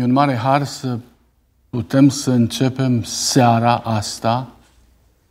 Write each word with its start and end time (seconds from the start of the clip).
E 0.00 0.04
un 0.04 0.12
mare 0.12 0.34
har 0.34 0.64
să 0.64 0.98
putem 1.70 2.08
să 2.08 2.30
începem 2.30 3.02
seara 3.02 3.76
asta 3.76 4.50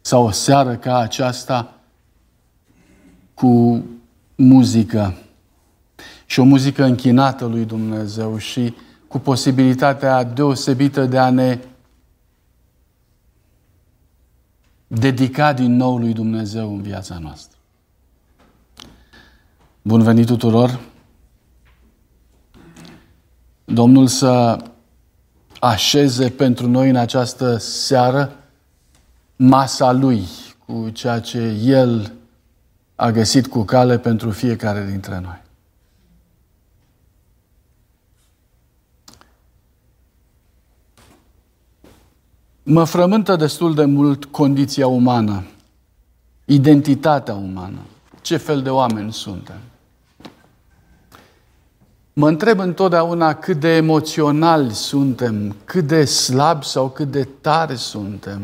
sau 0.01 0.25
o 0.25 0.31
seară 0.31 0.75
ca 0.75 0.97
aceasta 0.97 1.73
cu 3.33 3.83
muzică 4.35 5.17
și 6.25 6.39
o 6.39 6.43
muzică 6.43 6.83
închinată 6.83 7.45
lui 7.45 7.65
Dumnezeu 7.65 8.37
și 8.37 8.73
cu 9.07 9.19
posibilitatea 9.19 10.23
deosebită 10.23 11.05
de 11.05 11.17
a 11.17 11.29
ne 11.29 11.59
dedica 14.87 15.53
din 15.53 15.75
nou 15.75 15.97
lui 15.97 16.13
Dumnezeu 16.13 16.73
în 16.73 16.81
viața 16.81 17.17
noastră. 17.17 17.57
Bun 19.81 20.03
venit 20.03 20.25
tuturor! 20.25 20.88
Domnul 23.73 24.07
să 24.07 24.63
așeze 25.59 26.29
pentru 26.29 26.67
noi 26.67 26.89
în 26.89 26.95
această 26.95 27.57
seară 27.57 28.35
masa 29.35 29.91
Lui 29.91 30.27
cu 30.65 30.89
ceea 30.89 31.19
ce 31.19 31.39
El 31.63 32.13
a 32.95 33.11
găsit 33.11 33.47
cu 33.47 33.63
cale 33.63 33.99
pentru 33.99 34.31
fiecare 34.31 34.85
dintre 34.89 35.19
noi. 35.19 35.41
Mă 42.63 42.83
frământă 42.83 43.35
destul 43.35 43.75
de 43.75 43.85
mult 43.85 44.25
condiția 44.25 44.87
umană, 44.87 45.43
identitatea 46.45 47.33
umană, 47.33 47.79
ce 48.21 48.37
fel 48.37 48.61
de 48.61 48.69
oameni 48.69 49.13
suntem. 49.13 49.59
Mă 52.19 52.27
întreb 52.27 52.59
întotdeauna 52.59 53.33
cât 53.33 53.59
de 53.59 53.67
emoționali 53.67 54.71
suntem, 54.73 55.55
cât 55.65 55.87
de 55.87 56.05
slabi 56.05 56.65
sau 56.65 56.87
cât 56.87 57.11
de 57.11 57.27
tare 57.41 57.75
suntem, 57.75 58.41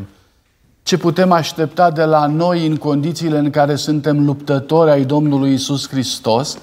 ce 0.84 0.98
putem 0.98 1.32
aștepta 1.32 1.92
de 1.92 2.04
la 2.04 2.28
noi 2.28 2.68
în 2.68 2.76
condițiile 2.76 3.38
în 3.38 3.50
care 3.50 3.76
suntem 3.76 4.26
luptători 4.26 4.90
ai 4.90 5.06
Domnului 5.06 5.54
Isus 5.54 5.90
Hristos, 5.90 6.58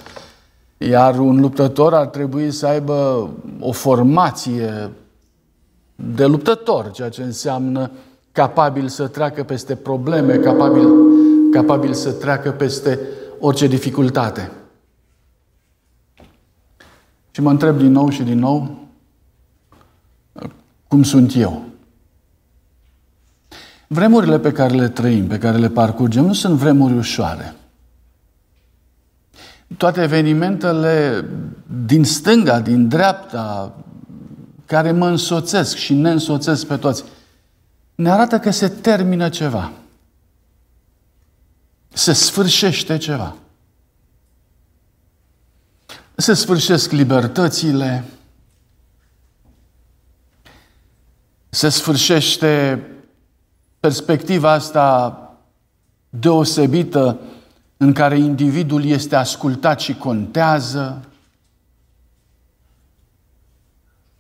iar 0.79 1.19
un 1.19 1.41
luptător 1.41 1.95
ar 1.95 2.07
trebui 2.07 2.51
să 2.51 2.67
aibă 2.67 3.31
o 3.61 3.73
formație 3.73 4.91
de 5.95 6.25
luptător, 6.25 6.91
ceea 6.91 7.09
ce 7.09 7.23
înseamnă 7.23 7.91
capabil 8.33 8.89
să 8.89 9.07
treacă 9.07 9.43
peste 9.43 9.75
probleme, 9.75 10.35
capabil, 10.37 10.89
capabil 11.53 11.93
să 11.93 12.11
treacă 12.11 12.51
peste 12.51 12.99
orice 13.41 13.67
dificultate. 13.67 14.51
Și 17.33 17.41
mă 17.41 17.51
întreb 17.51 17.79
din 17.79 17.93
nou 17.93 18.11
și 18.11 18.23
din 18.23 18.39
nou, 18.39 18.89
cum 20.89 21.03
sunt 21.03 21.37
eu? 21.37 21.65
Vremurile 23.87 24.39
pe 24.39 24.53
care 24.53 24.75
le 24.75 24.89
trăim, 24.89 25.27
pe 25.27 25.39
care 25.39 25.57
le 25.57 25.69
parcurgem, 25.69 26.25
nu 26.25 26.33
sunt 26.33 26.55
vremuri 26.55 26.97
ușoare. 26.97 27.55
Toate 29.77 30.03
evenimentele 30.03 31.25
din 31.87 32.05
stânga, 32.05 32.61
din 32.61 32.89
dreapta, 32.89 33.75
care 34.67 34.93
mă 34.93 35.07
însoțesc 35.07 35.77
și 35.77 35.95
ne 35.95 36.11
însoțesc 36.11 36.67
pe 36.67 36.77
toți, 36.77 37.05
ne 37.95 38.11
arată 38.11 38.39
că 38.39 38.51
se 38.51 38.69
termină 38.69 39.29
ceva. 39.29 39.73
Se 41.89 42.13
sfârșește 42.13 42.97
ceva. 42.97 43.37
Se 46.15 46.35
sfârșesc 46.35 46.91
libertățile, 46.91 48.05
se 51.49 51.69
sfârșește 51.69 52.87
perspectiva 53.81 54.53
asta 54.53 55.17
deosebită 56.09 57.19
în 57.77 57.93
care 57.93 58.19
individul 58.19 58.85
este 58.85 59.17
ascultat 59.17 59.81
și 59.81 59.95
contează. 59.95 61.05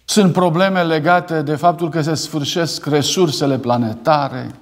Sunt 0.05 0.33
probleme 0.33 0.83
legate 0.83 1.43
de 1.43 1.57
faptul 1.57 1.91
că 1.91 2.03
se 2.03 2.15
sfârșesc 2.15 2.87
resursele 2.87 3.59
planetare. 3.59 4.55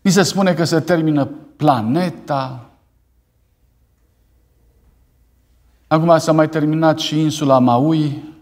Ni 0.00 0.10
se 0.10 0.22
spune 0.22 0.54
că 0.54 0.64
se 0.64 0.80
termină 0.80 1.28
planeta. 1.56 2.65
Acum 5.86 6.18
s-a 6.18 6.32
mai 6.32 6.48
terminat 6.48 6.98
și 6.98 7.20
insula 7.20 7.58
Maui 7.58 8.34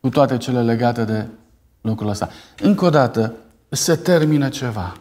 cu 0.00 0.08
toate 0.08 0.36
cele 0.36 0.62
legate 0.62 1.04
de 1.04 1.26
lucrul 1.80 2.08
ăsta. 2.08 2.28
Încă 2.58 2.84
o 2.84 2.90
dată, 2.90 3.34
se 3.68 3.96
termină 3.96 4.48
ceva. 4.48 4.96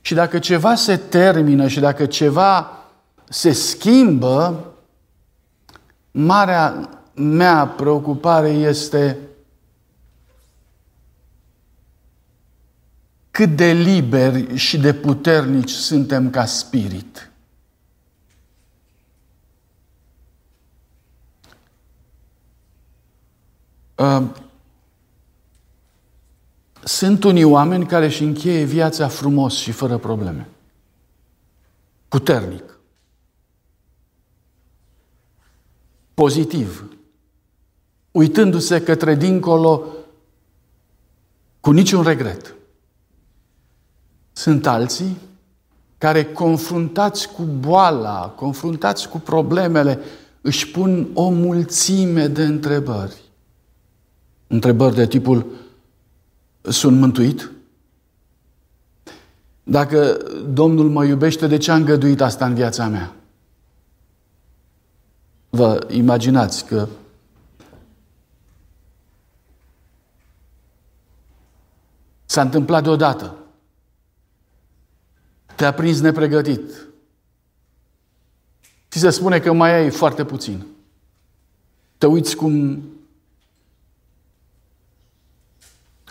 Și 0.00 0.14
dacă 0.14 0.38
ceva 0.38 0.74
se 0.74 0.96
termină 0.96 1.68
și 1.68 1.80
dacă 1.80 2.06
ceva 2.06 2.70
se 3.28 3.52
schimbă, 3.52 4.64
marea 6.10 6.88
mea 7.14 7.66
preocupare 7.66 8.48
este 8.48 9.18
cât 13.30 13.56
de 13.56 13.72
liberi 13.72 14.56
și 14.56 14.78
de 14.78 14.94
puternici 14.94 15.70
suntem 15.70 16.30
ca 16.30 16.44
spirit. 16.44 17.29
Sunt 26.84 27.24
unii 27.24 27.44
oameni 27.44 27.86
care 27.86 28.04
își 28.04 28.22
încheie 28.22 28.64
viața 28.64 29.08
frumos 29.08 29.54
și 29.54 29.70
fără 29.72 29.98
probleme. 29.98 30.48
Puternic. 32.08 32.78
Pozitiv. 36.14 36.84
Uitându-se 38.10 38.82
către 38.82 39.14
dincolo 39.14 39.84
cu 41.60 41.70
niciun 41.70 42.02
regret. 42.02 42.54
Sunt 44.32 44.66
alții 44.66 45.16
care, 45.98 46.24
confruntați 46.24 47.28
cu 47.28 47.42
boala, 47.42 48.28
confruntați 48.28 49.08
cu 49.08 49.18
problemele, 49.18 50.00
își 50.40 50.70
pun 50.70 51.08
o 51.14 51.28
mulțime 51.28 52.26
de 52.26 52.44
întrebări. 52.44 53.29
Întrebări 54.52 54.94
de 54.94 55.06
tipul, 55.06 55.46
sunt 56.62 56.98
mântuit? 56.98 57.50
Dacă 59.62 60.16
Domnul 60.48 60.90
mă 60.90 61.04
iubește, 61.04 61.46
de 61.46 61.56
ce 61.56 61.70
a 61.70 61.74
îngăduit 61.74 62.20
asta 62.20 62.46
în 62.46 62.54
viața 62.54 62.88
mea? 62.88 63.14
Vă 65.50 65.86
imaginați 65.90 66.64
că 66.64 66.88
s-a 72.24 72.40
întâmplat 72.40 72.82
deodată. 72.82 73.36
Te-a 75.54 75.72
prins 75.72 76.00
nepregătit. 76.00 76.88
Ți 78.90 78.98
se 78.98 79.10
spune 79.10 79.40
că 79.40 79.52
mai 79.52 79.74
ai 79.74 79.90
foarte 79.90 80.24
puțin. 80.24 80.66
Te 81.98 82.06
uiți 82.06 82.36
cum 82.36 82.82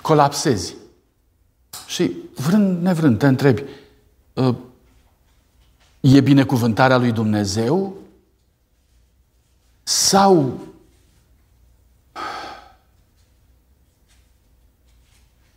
colapsezi. 0.01 0.75
Și 1.87 2.15
vrând 2.35 2.81
nevrând 2.81 3.17
te 3.17 3.27
întrebi, 3.27 3.63
ă, 4.37 4.55
e 5.99 6.21
binecuvântarea 6.21 6.97
lui 6.97 7.11
Dumnezeu? 7.11 7.93
Sau 9.83 10.59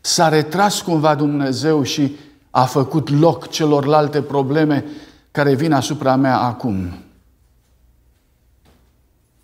s-a 0.00 0.28
retras 0.28 0.80
cumva 0.80 1.14
Dumnezeu 1.14 1.82
și 1.82 2.16
a 2.50 2.64
făcut 2.64 3.08
loc 3.08 3.48
celorlalte 3.48 4.22
probleme 4.22 4.84
care 5.30 5.54
vin 5.54 5.72
asupra 5.72 6.16
mea 6.16 6.38
acum? 6.38 6.92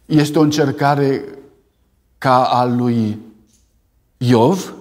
Este 0.06 0.38
o 0.38 0.42
încercare 0.42 1.24
ca 2.18 2.44
a 2.44 2.64
lui 2.64 3.18
Iov? 4.16 4.77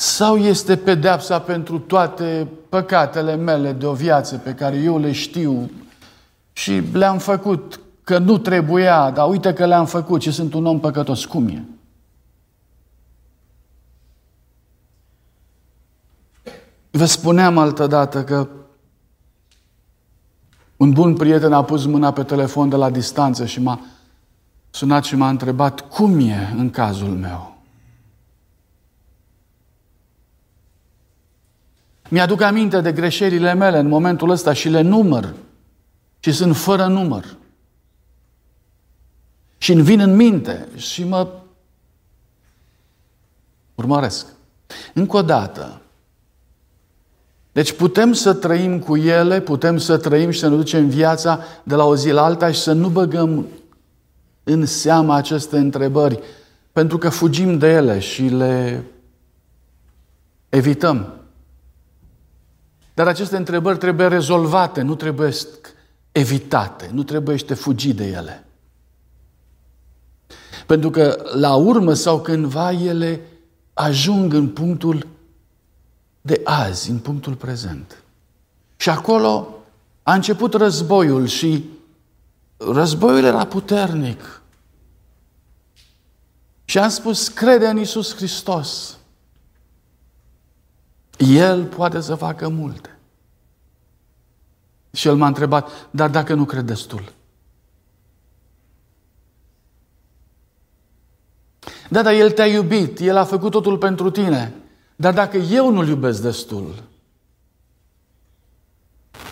Sau 0.00 0.36
este 0.36 0.76
pedeapsa 0.76 1.40
pentru 1.40 1.78
toate 1.78 2.48
păcatele 2.68 3.34
mele 3.34 3.72
de 3.72 3.86
o 3.86 3.92
viață 3.92 4.36
pe 4.36 4.54
care 4.54 4.76
eu 4.76 4.98
le 4.98 5.12
știu 5.12 5.70
și 6.52 6.82
le-am 6.92 7.18
făcut 7.18 7.80
că 8.04 8.18
nu 8.18 8.38
trebuia, 8.38 9.10
dar 9.10 9.28
uite 9.28 9.52
că 9.52 9.66
le-am 9.66 9.86
făcut 9.86 10.22
și 10.22 10.32
sunt 10.32 10.54
un 10.54 10.66
om 10.66 10.80
păcătos. 10.80 11.24
Cum 11.24 11.48
e? 11.48 11.64
Vă 16.90 17.04
spuneam 17.04 17.58
altădată 17.58 18.24
că 18.24 18.48
Un 20.78 20.92
bun 20.92 21.16
prieten 21.16 21.52
a 21.52 21.64
pus 21.64 21.86
mâna 21.86 22.12
pe 22.12 22.22
telefon 22.22 22.68
de 22.68 22.76
la 22.76 22.90
distanță 22.90 23.46
și 23.46 23.60
m-a 23.60 23.80
sunat 24.70 25.04
și 25.04 25.16
m-a 25.16 25.28
întrebat 25.28 25.80
cum 25.80 26.18
e 26.18 26.54
în 26.56 26.70
cazul 26.70 27.08
meu. 27.08 27.57
Mi-aduc 32.08 32.40
aminte 32.40 32.80
de 32.80 32.92
greșelile 32.92 33.54
mele 33.54 33.78
în 33.78 33.88
momentul 33.88 34.30
ăsta 34.30 34.52
și 34.52 34.68
le 34.68 34.80
număr 34.80 35.34
și 36.18 36.32
sunt 36.32 36.56
fără 36.56 36.86
număr. 36.86 37.36
Și 39.58 39.72
îmi 39.72 39.82
vin 39.82 40.00
în 40.00 40.16
minte 40.16 40.68
și 40.76 41.04
mă 41.04 41.28
urmăresc. 43.74 44.26
Încă 44.94 45.16
o 45.16 45.22
dată, 45.22 45.80
deci 47.52 47.72
putem 47.72 48.12
să 48.12 48.34
trăim 48.34 48.78
cu 48.78 48.96
ele, 48.96 49.40
putem 49.40 49.78
să 49.78 49.96
trăim 49.96 50.30
și 50.30 50.38
să 50.38 50.48
ne 50.48 50.56
ducem 50.56 50.88
viața 50.88 51.40
de 51.62 51.74
la 51.74 51.84
o 51.84 51.96
zi 51.96 52.10
la 52.10 52.24
alta 52.24 52.52
și 52.52 52.60
să 52.60 52.72
nu 52.72 52.88
băgăm 52.88 53.46
în 54.44 54.66
seama 54.66 55.14
aceste 55.14 55.58
întrebări, 55.58 56.20
pentru 56.72 56.98
că 56.98 57.08
fugim 57.08 57.58
de 57.58 57.68
ele 57.68 57.98
și 57.98 58.22
le 58.22 58.84
evităm. 60.48 61.17
Dar 62.98 63.08
aceste 63.08 63.36
întrebări 63.36 63.78
trebuie 63.78 64.06
rezolvate, 64.06 64.82
nu 64.82 64.94
trebuie 64.94 65.32
evitate, 66.12 66.90
nu 66.92 67.02
trebuie 67.02 67.38
să 67.38 67.44
te 67.44 67.54
fugi 67.54 67.94
de 67.94 68.06
ele. 68.06 68.46
Pentru 70.66 70.90
că 70.90 71.24
la 71.34 71.54
urmă 71.54 71.94
sau 71.94 72.20
cândva 72.20 72.72
ele 72.72 73.20
ajung 73.72 74.32
în 74.32 74.48
punctul 74.48 75.06
de 76.20 76.40
azi, 76.44 76.90
în 76.90 76.98
punctul 76.98 77.34
prezent. 77.34 78.02
Și 78.76 78.90
acolo 78.90 79.48
a 80.02 80.14
început 80.14 80.54
războiul 80.54 81.26
și 81.26 81.64
războiul 82.56 83.24
era 83.24 83.46
puternic. 83.46 84.42
Și 86.64 86.78
am 86.78 86.88
spus, 86.88 87.28
crede 87.28 87.66
în 87.66 87.78
Isus 87.78 88.14
Hristos. 88.14 88.97
El 91.18 91.64
poate 91.64 92.00
să 92.00 92.14
facă 92.14 92.48
multe. 92.48 92.98
Și 94.92 95.08
el 95.08 95.16
m-a 95.16 95.26
întrebat, 95.26 95.88
dar 95.90 96.10
dacă 96.10 96.34
nu 96.34 96.44
cred 96.44 96.64
destul? 96.64 97.12
Da, 101.90 102.02
dar 102.02 102.12
El 102.12 102.30
te-a 102.30 102.46
iubit, 102.46 103.00
El 103.00 103.16
a 103.16 103.24
făcut 103.24 103.50
totul 103.50 103.78
pentru 103.78 104.10
tine. 104.10 104.54
Dar 104.96 105.14
dacă 105.14 105.36
eu 105.36 105.70
nu-L 105.70 105.88
iubesc 105.88 106.22
destul, 106.22 106.82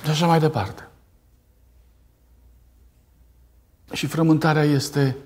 de 0.04 0.10
așa 0.10 0.26
mai 0.26 0.40
departe. 0.40 0.88
Și 3.92 4.06
frământarea 4.06 4.62
este 4.62 5.16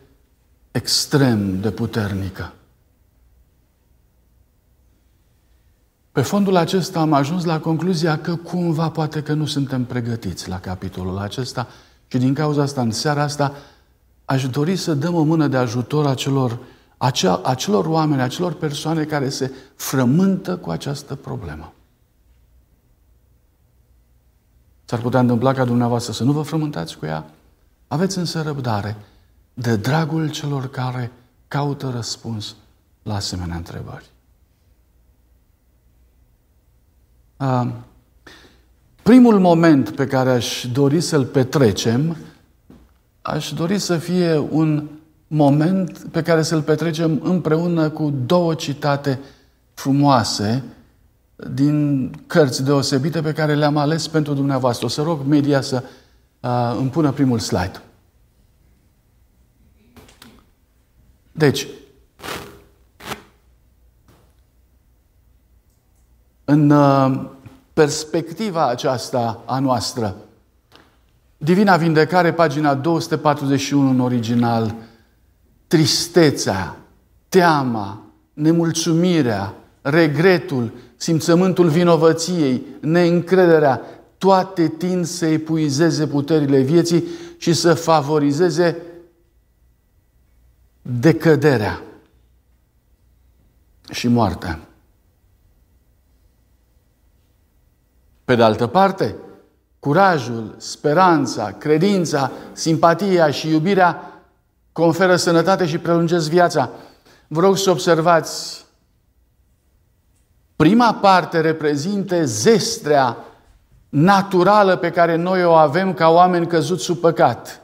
extrem 0.71 1.61
de 1.61 1.71
puternică. 1.71 2.53
Pe 6.13 6.23
fondul 6.23 6.57
acesta 6.57 7.01
am 7.01 7.13
ajuns 7.13 7.45
la 7.45 7.61
concluzia 7.61 8.19
că 8.19 8.37
cumva 8.37 8.91
poate 8.91 9.23
că 9.23 9.33
nu 9.33 9.47
suntem 9.47 9.85
pregătiți 9.85 10.49
la 10.49 10.61
capitolul 10.61 11.19
acesta 11.19 11.69
și 12.07 12.19
din 12.19 12.35
cauza 12.35 12.63
asta, 12.63 12.81
în 12.81 12.91
seara 12.91 13.23
asta, 13.23 13.55
aș 14.25 14.49
dori 14.49 14.77
să 14.77 14.95
dăm 14.95 15.15
o 15.15 15.23
mână 15.23 15.47
de 15.47 15.57
ajutor 15.57 16.07
acelor 16.07 16.59
acea, 16.97 17.41
acelor 17.45 17.87
oameni, 17.87 18.23
acelor 18.23 18.53
persoane 18.53 19.05
care 19.05 19.29
se 19.29 19.53
frământă 19.77 20.57
cu 20.57 20.71
această 20.71 21.15
problemă. 21.15 21.73
S-ar 24.85 25.01
putea 25.01 25.21
întâmpla 25.21 25.53
ca 25.53 25.65
dumneavoastră 25.65 26.13
să 26.13 26.25
nu 26.25 26.33
vă 26.33 26.43
frământați 26.43 26.99
cu 26.99 27.07
ea, 27.07 27.31
aveți 27.89 28.19
însă 28.19 28.43
răbdare 28.43 28.97
de 29.55 29.77
dragul 29.77 30.31
celor 30.31 30.71
care 30.71 31.13
caută 31.49 31.91
răspuns 31.95 32.57
la 33.03 33.15
asemenea 33.15 33.57
întrebări. 33.57 34.11
Primul 39.03 39.39
moment 39.39 39.91
pe 39.91 40.07
care 40.07 40.31
aș 40.31 40.67
dori 40.73 41.01
să-l 41.01 41.25
petrecem, 41.25 42.17
aș 43.23 43.53
dori 43.53 43.79
să 43.79 43.97
fie 43.97 44.39
un 44.51 44.89
moment 45.27 45.99
pe 45.99 46.23
care 46.23 46.43
să-l 46.43 46.63
petrecem 46.63 47.21
împreună 47.23 47.89
cu 47.89 48.13
două 48.27 48.55
citate 48.55 49.21
frumoase 49.75 50.65
din 51.55 52.11
cărți 52.27 52.65
deosebite 52.65 53.21
pe 53.21 53.33
care 53.33 53.55
le-am 53.55 53.77
ales 53.77 54.09
pentru 54.09 54.35
dumneavoastră. 54.35 54.87
O 54.87 54.89
să 54.89 55.03
rog 55.03 55.21
media 55.27 55.61
să 55.61 55.83
uh, 56.41 56.77
îmi 56.79 56.91
pună 56.91 57.13
primul 57.13 57.39
slide. 57.39 57.83
Deci, 61.33 61.67
în 66.51 66.71
uh, 66.71 67.25
perspectiva 67.73 68.69
aceasta 68.69 69.43
a 69.47 69.59
noastră, 69.59 70.17
Divina 71.37 71.77
Vindecare, 71.77 72.33
pagina 72.33 72.75
241 72.75 73.91
în 73.91 74.01
original, 74.01 74.75
tristețea, 75.67 76.77
teama, 77.29 78.03
nemulțumirea, 78.33 79.55
regretul, 79.83 80.73
simțământul 80.97 81.69
vinovăției, 81.69 82.63
neîncrederea, 82.81 83.81
toate 84.19 84.69
tind 84.69 85.05
să 85.07 85.27
epuizeze 85.27 86.07
puterile 86.07 86.61
vieții 86.61 87.05
și 87.39 87.53
să 87.53 87.75
favorizeze 87.75 88.77
decăderea 90.83 91.83
și 93.91 94.09
moartea. 94.09 94.70
Pe 98.31 98.37
de 98.37 98.43
altă 98.43 98.67
parte, 98.67 99.17
curajul, 99.79 100.55
speranța, 100.59 101.55
credința, 101.59 102.31
simpatia 102.53 103.31
și 103.31 103.49
iubirea 103.49 104.23
conferă 104.73 105.17
sănătate 105.17 105.67
și 105.67 105.79
prelungesc 105.79 106.29
viața. 106.29 106.71
Vă 107.29 107.41
rog 107.41 107.57
să 107.57 107.71
observați, 107.71 108.65
prima 110.57 110.95
parte 110.95 111.41
reprezintă 111.41 112.25
zestrea 112.25 113.17
naturală 113.89 114.77
pe 114.77 114.91
care 114.91 115.17
noi 115.17 115.45
o 115.45 115.53
avem 115.53 115.95
ca 115.95 116.09
oameni 116.09 116.47
căzuți 116.47 116.85
sub 116.85 116.99
păcat. 116.99 117.61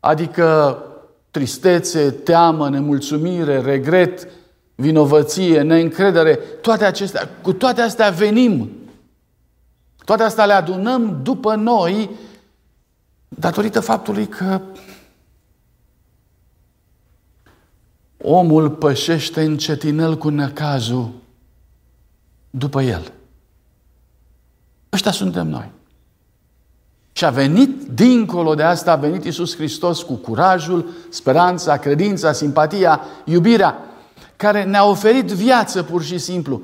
Adică 0.00 0.78
tristețe, 1.30 2.10
teamă, 2.10 2.68
nemulțumire, 2.68 3.60
regret, 3.60 4.28
vinovăție, 4.74 5.60
neîncredere, 5.60 6.34
toate 6.60 6.84
acestea, 6.84 7.28
cu 7.42 7.52
toate 7.52 7.80
astea 7.80 8.10
venim. 8.10 8.81
Toate 10.04 10.22
astea 10.22 10.44
le 10.44 10.52
adunăm 10.52 11.22
după 11.22 11.54
noi 11.54 12.10
datorită 13.28 13.80
faptului 13.80 14.26
că 14.26 14.60
omul 18.18 18.70
pășește 18.70 19.42
încetinel 19.42 20.18
cu 20.18 20.28
necazul 20.28 21.10
după 22.50 22.82
el. 22.82 23.12
Ăștia 24.92 25.10
suntem 25.10 25.48
noi. 25.48 25.70
Și 27.12 27.24
a 27.24 27.30
venit, 27.30 27.82
dincolo 27.86 28.54
de 28.54 28.62
asta, 28.62 28.92
a 28.92 28.96
venit 28.96 29.24
Iisus 29.24 29.56
Hristos 29.56 30.02
cu 30.02 30.14
curajul, 30.14 30.88
speranța, 31.08 31.78
credința, 31.78 32.32
simpatia, 32.32 33.00
iubirea, 33.24 33.78
care 34.36 34.64
ne-a 34.64 34.84
oferit 34.84 35.26
viață 35.26 35.82
pur 35.82 36.02
și 36.02 36.18
simplu. 36.18 36.62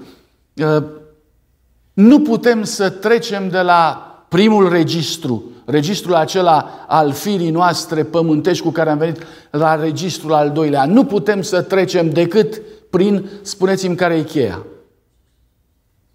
Uh, 1.99 2.05
nu 2.05 2.21
putem 2.21 2.63
să 2.63 2.91
trecem 2.91 3.49
de 3.49 3.61
la 3.61 4.03
primul 4.29 4.69
registru, 4.69 5.43
registrul 5.65 6.15
acela 6.15 6.85
al 6.89 7.13
firii 7.13 7.51
noastre 7.51 8.05
pământești 8.05 8.63
cu 8.63 8.71
care 8.71 8.91
am 8.91 8.99
venit 8.99 9.23
la 9.51 9.75
registrul 9.75 10.33
al 10.33 10.51
doilea. 10.51 10.85
Nu 10.85 11.05
putem 11.05 11.43
să 11.43 11.63
trecem 11.63 12.11
decât 12.11 12.63
prin, 12.91 13.29
spuneți-mi 13.43 13.97
care 13.97 14.17
e 14.17 14.23
cheia. 14.23 14.67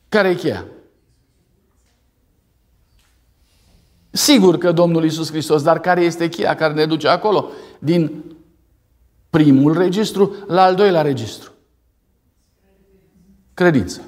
Care 0.10 0.30
e 0.30 0.36
cheia? 0.36 0.66
Sigur 4.12 4.58
că 4.58 4.72
Domnul 4.72 5.04
Isus 5.04 5.30
Hristos, 5.30 5.64
dar 5.64 5.80
care 5.80 6.02
este 6.02 6.30
cheia 6.30 6.56
care 6.56 6.74
ne 6.74 6.86
duce 6.86 7.08
acolo? 7.08 7.50
Din 7.80 8.24
primul 9.30 9.78
registru 9.78 10.36
la 10.48 10.64
al 10.64 10.76
doilea 10.76 11.02
registru. 11.02 11.52
Credință. 13.54 14.02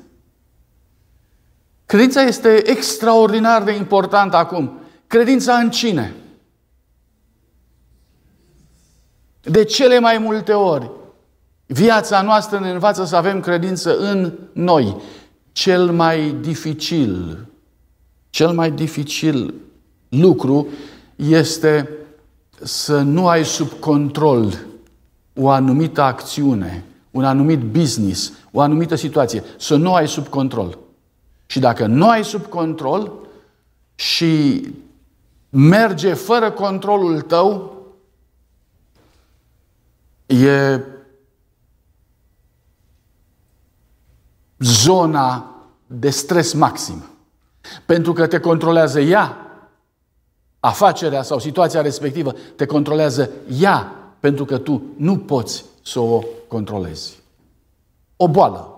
Credința 1.85 2.21
este 2.21 2.69
extraordinar 2.69 3.63
de 3.63 3.71
importantă 3.71 4.35
acum. 4.35 4.79
Credința 5.07 5.53
în 5.53 5.69
cine? 5.69 6.13
De 9.41 9.63
cele 9.63 9.99
mai 9.99 10.17
multe 10.17 10.51
ori, 10.53 10.91
viața 11.65 12.21
noastră 12.21 12.59
ne 12.59 12.69
învață 12.69 13.05
să 13.05 13.15
avem 13.15 13.39
credință 13.39 13.97
în 13.97 14.33
noi. 14.51 15.01
Cel 15.51 15.91
mai 15.91 16.35
dificil, 16.41 17.45
cel 18.29 18.51
mai 18.51 18.71
dificil 18.71 19.53
lucru 20.09 20.67
este 21.15 21.89
să 22.63 23.01
nu 23.01 23.27
ai 23.27 23.45
sub 23.45 23.69
control 23.79 24.53
o 25.35 25.49
anumită 25.49 26.01
acțiune, 26.01 26.83
un 27.11 27.23
anumit 27.23 27.59
business, 27.59 28.31
o 28.51 28.59
anumită 28.59 28.95
situație, 28.95 29.43
să 29.57 29.75
nu 29.75 29.93
ai 29.93 30.07
sub 30.07 30.27
control. 30.27 30.84
Și 31.55 31.61
dacă 31.61 31.85
nu 31.85 32.09
ai 32.09 32.23
sub 32.23 32.45
control 32.45 33.13
și 33.95 34.63
merge 35.49 36.13
fără 36.13 36.51
controlul 36.51 37.21
tău, 37.21 37.75
e 40.25 40.79
zona 44.59 45.55
de 45.87 46.09
stres 46.09 46.53
maxim. 46.53 47.03
Pentru 47.85 48.13
că 48.13 48.27
te 48.27 48.39
controlează 48.39 48.99
ea, 48.99 49.37
afacerea 50.59 51.21
sau 51.21 51.39
situația 51.39 51.81
respectivă, 51.81 52.33
te 52.55 52.65
controlează 52.65 53.29
ea, 53.59 53.95
pentru 54.19 54.45
că 54.45 54.57
tu 54.57 54.81
nu 54.97 55.17
poți 55.17 55.65
să 55.83 55.99
o 55.99 56.23
controlezi. 56.47 57.19
O 58.15 58.27
boală. 58.27 58.74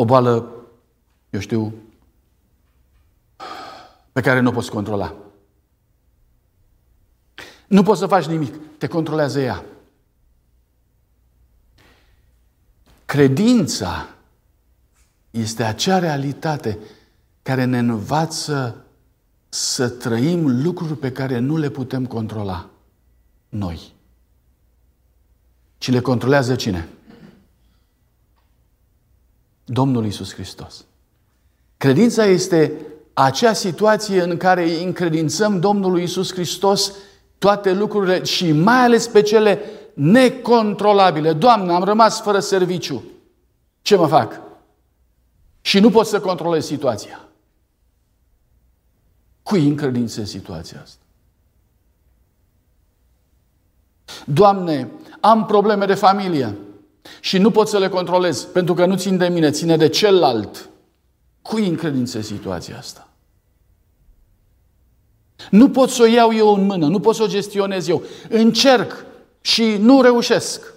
O 0.00 0.04
boală, 0.04 0.52
eu 1.30 1.40
știu, 1.40 1.74
pe 4.12 4.20
care 4.20 4.40
nu 4.40 4.48
o 4.48 4.52
poți 4.52 4.70
controla. 4.70 5.14
Nu 7.66 7.82
poți 7.82 7.98
să 7.98 8.06
faci 8.06 8.24
nimic, 8.24 8.54
te 8.78 8.86
controlează 8.86 9.40
ea. 9.40 9.64
Credința 13.04 14.08
este 15.30 15.62
acea 15.62 15.98
realitate 15.98 16.78
care 17.42 17.64
ne 17.64 17.78
învață 17.78 18.84
să 19.48 19.88
trăim 19.88 20.62
lucruri 20.62 20.96
pe 20.96 21.12
care 21.12 21.38
nu 21.38 21.56
le 21.56 21.70
putem 21.70 22.06
controla 22.06 22.70
noi. 23.48 23.92
Ci 25.78 25.90
le 25.90 26.00
controlează 26.00 26.54
cine? 26.54 26.88
Domnul 29.70 30.06
Isus 30.06 30.32
Hristos. 30.32 30.84
Credința 31.76 32.24
este 32.24 32.72
acea 33.12 33.52
situație 33.52 34.22
în 34.22 34.36
care 34.36 34.62
îi 34.62 34.84
încredințăm 34.84 35.60
Domnului 35.60 36.02
Isus 36.02 36.32
Hristos 36.32 36.92
toate 37.38 37.72
lucrurile 37.72 38.24
și 38.24 38.52
mai 38.52 38.84
ales 38.84 39.06
pe 39.06 39.22
cele 39.22 39.60
necontrolabile. 39.94 41.32
Doamne, 41.32 41.72
am 41.72 41.82
rămas 41.82 42.20
fără 42.20 42.40
serviciu. 42.40 43.02
Ce 43.82 43.96
mă 43.96 44.06
fac? 44.06 44.40
Și 45.60 45.80
nu 45.80 45.90
pot 45.90 46.06
să 46.06 46.20
controlez 46.20 46.66
situația. 46.66 47.28
Cui 49.42 49.68
încredințe 49.68 50.24
situația 50.24 50.80
asta? 50.82 51.02
Doamne, 54.24 54.90
am 55.20 55.46
probleme 55.46 55.86
de 55.86 55.94
familie 55.94 56.56
și 57.20 57.38
nu 57.38 57.50
pot 57.50 57.68
să 57.68 57.78
le 57.78 57.88
controlez 57.88 58.44
pentru 58.44 58.74
că 58.74 58.86
nu 58.86 58.96
țin 58.96 59.16
de 59.16 59.28
mine, 59.28 59.50
ține 59.50 59.76
de 59.76 59.88
celălalt. 59.88 60.68
Cui 61.42 61.66
încredințe 61.66 62.22
situația 62.22 62.78
asta? 62.78 63.08
Nu 65.50 65.70
pot 65.70 65.90
să 65.90 66.02
o 66.02 66.06
iau 66.06 66.34
eu 66.34 66.54
în 66.54 66.66
mână, 66.66 66.86
nu 66.86 67.00
pot 67.00 67.14
să 67.14 67.22
o 67.22 67.26
gestionez 67.26 67.88
eu. 67.88 68.02
Încerc 68.28 69.04
și 69.40 69.76
nu 69.80 70.02
reușesc. 70.02 70.72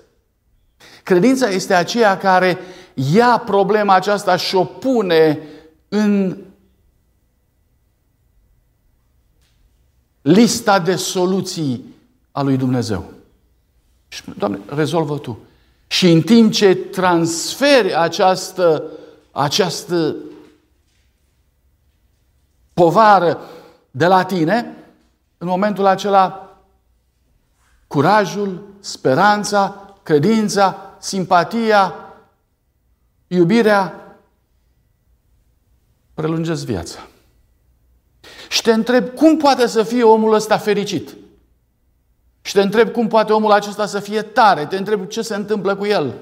Credința 1.03 1.49
este 1.49 1.73
aceea 1.73 2.17
care 2.17 2.57
ia 2.93 3.41
problema 3.45 3.93
aceasta 3.93 4.35
și 4.35 4.55
o 4.55 4.63
pune 4.63 5.39
în 5.87 6.37
lista 10.21 10.79
de 10.79 10.95
soluții 10.95 11.85
a 12.31 12.41
lui 12.41 12.57
Dumnezeu. 12.57 13.11
Și, 14.07 14.23
Doamne, 14.37 14.59
rezolvă 14.65 15.17
Tu. 15.17 15.39
Și 15.91 16.11
în 16.11 16.21
timp 16.21 16.51
ce 16.51 16.75
transferi 16.75 17.95
această, 17.95 18.83
această 19.31 20.15
povară 22.73 23.39
de 23.91 24.05
la 24.05 24.23
tine, 24.23 24.75
în 25.37 25.47
momentul 25.47 25.85
acela, 25.85 26.55
curajul, 27.87 28.67
speranța, 28.79 29.93
credința, 30.03 30.95
simpatia, 30.99 31.95
iubirea 33.27 34.15
prelungesc 36.13 36.65
viața. 36.65 37.07
Și 38.49 38.61
te 38.61 38.71
întreb 38.71 39.09
cum 39.09 39.37
poate 39.37 39.67
să 39.67 39.83
fie 39.83 40.03
omul 40.03 40.33
ăsta 40.33 40.57
fericit. 40.57 41.15
Și 42.41 42.53
te 42.53 42.61
întreb 42.61 42.91
cum 42.91 43.07
poate 43.07 43.33
omul 43.33 43.51
acesta 43.51 43.85
să 43.85 43.99
fie 43.99 44.21
tare. 44.21 44.65
Te 44.65 44.77
întreb 44.77 45.07
ce 45.07 45.21
se 45.21 45.35
întâmplă 45.35 45.75
cu 45.75 45.85
el. 45.85 46.13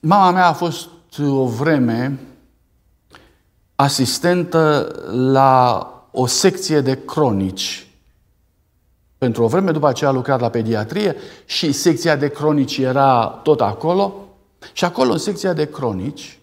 Mama 0.00 0.30
mea 0.30 0.46
a 0.46 0.52
fost 0.52 0.88
o 1.18 1.46
vreme 1.46 2.18
asistentă 3.74 4.94
la 5.10 5.90
o 6.10 6.26
secție 6.26 6.80
de 6.80 7.04
cronici. 7.04 7.86
Pentru 9.18 9.42
o 9.42 9.48
vreme 9.48 9.70
după 9.70 9.88
aceea 9.88 10.10
a 10.10 10.12
lucrat 10.12 10.40
la 10.40 10.50
pediatrie 10.50 11.16
și 11.44 11.72
secția 11.72 12.16
de 12.16 12.28
cronici 12.28 12.78
era 12.78 13.26
tot 13.26 13.60
acolo. 13.60 14.14
Și 14.72 14.84
acolo, 14.84 15.12
în 15.12 15.18
secția 15.18 15.52
de 15.52 15.70
cronici, 15.70 16.38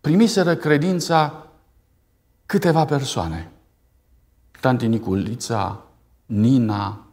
primiseră 0.00 0.56
credința 0.56 1.43
câteva 2.46 2.84
persoane. 2.84 3.50
Tanti 4.60 4.86
Niculița, 4.86 5.82
Nina, 6.26 7.06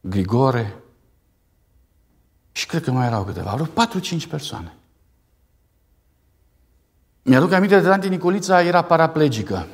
Grigore 0.00 0.82
și 2.52 2.66
cred 2.66 2.82
că 2.82 2.90
mai 2.90 3.06
erau 3.06 3.24
câteva, 3.24 3.54
vreo 3.54 3.66
4-5 3.66 4.28
persoane. 4.28 4.76
Mi-aduc 7.22 7.52
aminte 7.52 7.80
de 7.80 7.86
tanti 7.86 8.08
Nicolița, 8.08 8.62
era 8.62 8.82
paraplegică. 8.82 9.66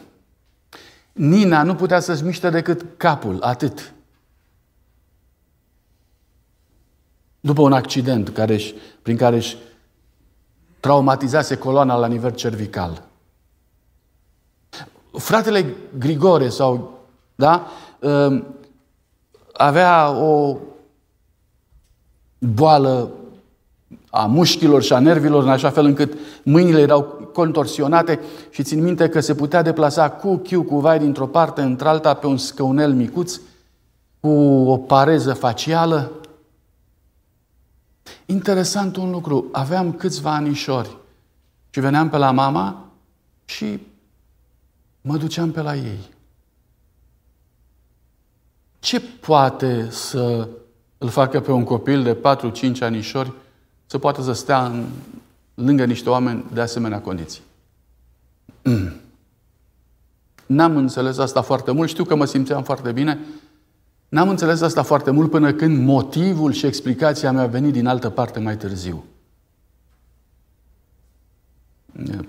Nina 1.12 1.62
nu 1.62 1.75
putea 1.75 2.00
să-și 2.00 2.25
miște 2.25 2.50
decât 2.50 2.85
capul, 2.97 3.42
atât. 3.42 3.94
După 7.40 7.62
un 7.62 7.73
accident 7.73 8.28
care 8.28 8.59
prin 9.02 9.16
care 9.16 9.37
își 9.37 9.56
traumatizase 10.80 11.59
coloana 11.59 11.97
la 11.97 12.06
nivel 12.06 12.30
cervical. 12.30 13.09
Fratele 15.18 15.75
Grigore 15.99 16.49
sau, 16.49 16.99
da, 17.35 17.66
um, 18.00 18.44
avea 19.52 20.11
o 20.11 20.56
boală 22.38 23.11
a 24.11 24.26
mușchilor 24.26 24.83
și 24.83 24.92
a 24.92 24.99
nervilor, 24.99 25.42
în 25.42 25.49
așa 25.49 25.71
fel 25.71 25.85
încât 25.85 26.18
mâinile 26.42 26.80
erau 26.80 27.02
contorsionate 27.33 28.21
și 28.50 28.62
țin 28.62 28.83
minte 28.83 29.09
că 29.09 29.21
se 29.21 29.35
putea 29.35 29.62
deplasa 29.62 30.11
cu 30.11 30.37
chiu, 30.37 30.62
cu 30.62 30.80
vai 30.80 30.99
dintr-o 30.99 31.26
parte 31.26 31.62
într-alta 31.62 32.14
pe 32.14 32.26
un 32.26 32.37
scăunel 32.37 32.92
micuț, 32.92 33.40
cu 34.21 34.28
o 34.66 34.76
pareză 34.76 35.33
facială. 35.33 36.12
Interesant 38.26 38.97
un 38.97 39.11
lucru, 39.11 39.49
aveam 39.52 39.92
câțiva 39.92 40.35
anișori 40.35 40.97
și 41.71 41.80
veneam 41.80 42.09
pe 42.09 42.16
la 42.16 42.30
mama 42.30 42.85
și 43.44 43.80
mă 45.06 45.16
duceam 45.16 45.50
pe 45.50 45.61
la 45.61 45.76
ei. 45.76 45.99
Ce 48.78 49.00
poate 49.00 49.90
să 49.90 50.49
îl 50.99 51.08
facă 51.08 51.40
pe 51.40 51.52
un 51.52 51.64
copil 51.64 52.02
de 52.02 52.16
4-5 52.76 52.78
anișori 52.80 53.32
să 53.87 53.99
poată 53.99 54.23
să 54.23 54.32
stea 54.32 54.66
în, 54.66 54.87
lângă 55.54 55.84
niște 55.84 56.11
oameni 56.11 56.44
de 56.52 56.61
asemenea 56.61 57.00
condiții? 57.00 57.42
N-am 60.46 60.76
înțeles 60.76 61.18
asta 61.18 61.42
foarte 61.42 61.70
mult, 61.70 61.88
știu 61.88 62.04
că 62.04 62.14
mă 62.14 62.25
simțeam 62.25 62.62
foarte 62.62 62.92
bine, 62.92 63.18
N-am 64.14 64.28
înțeles 64.28 64.61
asta 64.61 64.82
foarte 64.82 65.11
mult 65.11 65.30
până 65.30 65.52
când 65.52 65.84
motivul 65.84 66.52
și 66.52 66.66
explicația 66.66 67.32
mi-a 67.32 67.46
venit 67.46 67.73
din 67.73 67.87
altă 67.87 68.11
parte 68.11 68.38
mai 68.38 68.56
târziu. 68.56 69.04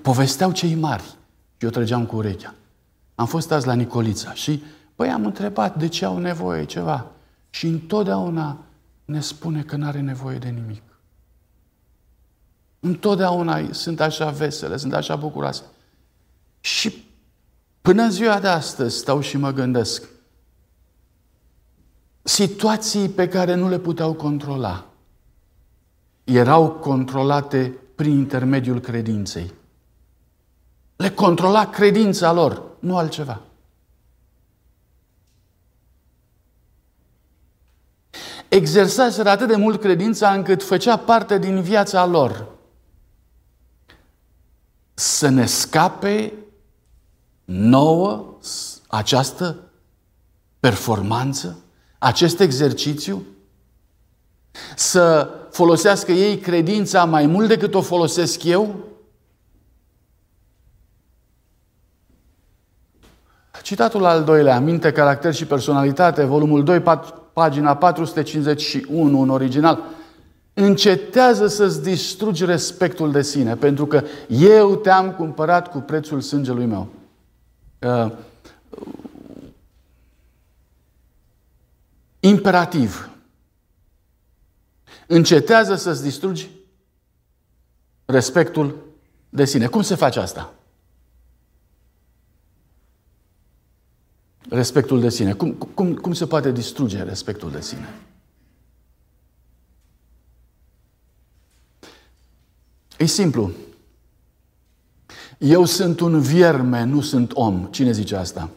Povesteau 0.01 0.51
cei 0.51 0.75
mari. 0.75 1.15
Eu 1.60 1.70
trăgeam 1.70 2.05
cu 2.05 2.15
urechea. 2.15 2.53
Am 3.15 3.25
fost 3.25 3.51
azi 3.51 3.67
la 3.67 3.74
Nicolița 3.74 4.34
și, 4.34 4.63
băi, 4.95 5.10
am 5.10 5.25
întrebat 5.25 5.77
de 5.77 5.88
ce 5.88 6.05
au 6.05 6.17
nevoie 6.17 6.65
ceva. 6.65 7.12
Și 7.50 7.67
întotdeauna 7.67 8.57
ne 9.05 9.19
spune 9.19 9.62
că 9.62 9.75
nu 9.75 9.86
are 9.86 10.00
nevoie 10.00 10.38
de 10.38 10.50
nimic. 10.50 10.84
Întotdeauna 12.79 13.72
sunt 13.72 14.00
așa 14.00 14.29
vesele, 14.29 14.77
sunt 14.77 14.93
așa 14.93 15.15
bucuroase. 15.15 15.63
Și 16.60 17.05
până 17.81 18.01
în 18.01 18.12
ziua 18.12 18.39
de 18.39 18.48
astăzi 18.48 18.98
stau 18.98 19.22
și 19.22 19.38
mă 19.38 19.51
gândesc, 19.51 20.03
situații 22.22 23.10
pe 23.10 23.27
care 23.27 23.55
nu 23.55 23.69
le 23.69 23.79
puteau 23.79 24.13
controla. 24.13 24.86
erau 26.24 26.72
controlate 26.72 27.74
prin 27.95 28.12
intermediul 28.12 28.79
credinței. 28.79 29.53
Le 30.95 31.10
controla 31.10 31.69
credința 31.69 32.34
lor, 32.34 32.63
nu 32.86 32.98
altceva. 32.98 33.42
Exersaseră 38.48 39.30
atât 39.30 39.48
de 39.48 39.56
mult 39.56 39.80
credința 39.80 40.34
încât 40.34 40.63
făcea 40.63 40.98
parte 40.98 41.38
din 41.38 41.62
viața 41.62 42.06
lor. 42.06 42.48
Să 44.94 45.30
ne 45.30 45.46
scape 45.46 46.34
nouă 47.46 48.38
această 48.88 49.58
performanță, 50.60 51.60
acest 51.98 52.39
exercițiu, 52.39 53.25
să 54.75 55.30
folosească 55.51 56.12
ei 56.12 56.38
credința 56.38 57.06
mai 57.06 57.25
mult 57.25 57.48
decât 57.48 57.74
o 57.74 57.82
folosesc 57.82 58.44
eu? 58.44 58.75
Citatul 63.65 64.05
al 64.05 64.24
doilea, 64.24 64.60
Minte, 64.60 64.91
caracter 64.91 65.34
și 65.34 65.45
personalitate, 65.45 66.24
volumul 66.24 66.63
2, 66.63 66.84
pagina 67.34 67.75
451 67.75 69.22
în 69.22 69.29
original. 69.29 69.84
Încetează 70.53 71.48
să-ți 71.48 71.84
distrugi 71.84 72.45
respectul 72.45 73.12
de 73.12 73.22
sine, 73.22 73.55
pentru 73.55 73.86
că 73.86 74.03
eu 74.27 74.75
te-am 74.75 75.12
cumpărat 75.12 75.72
cu 75.72 75.77
prețul 75.77 76.22
sângelui 76.22 76.65
meu. 76.65 76.88
Uh, 77.81 78.12
imperativ. 82.19 83.10
Încetează 85.07 85.75
să-ți 85.75 86.03
distrugi 86.03 86.50
respectul 88.05 88.75
de 89.29 89.45
sine. 89.45 89.67
Cum 89.67 89.81
se 89.81 89.95
face 89.95 90.19
asta? 90.19 90.53
Respectul 94.55 95.00
de 95.00 95.09
sine. 95.09 95.33
Cum, 95.33 95.51
cum, 95.51 95.93
cum 95.93 96.13
se 96.13 96.25
poate 96.25 96.51
distruge 96.51 97.03
respectul 97.03 97.51
de 97.51 97.62
sine? 97.62 97.93
E 102.97 103.05
simplu. 103.05 103.51
Eu 105.38 105.65
sunt 105.65 106.00
un 106.00 106.21
vierme, 106.21 106.83
nu 106.83 107.01
sunt 107.01 107.31
om. 107.33 107.67
Cine 107.71 107.91
zice 107.91 108.15
asta? 108.15 108.50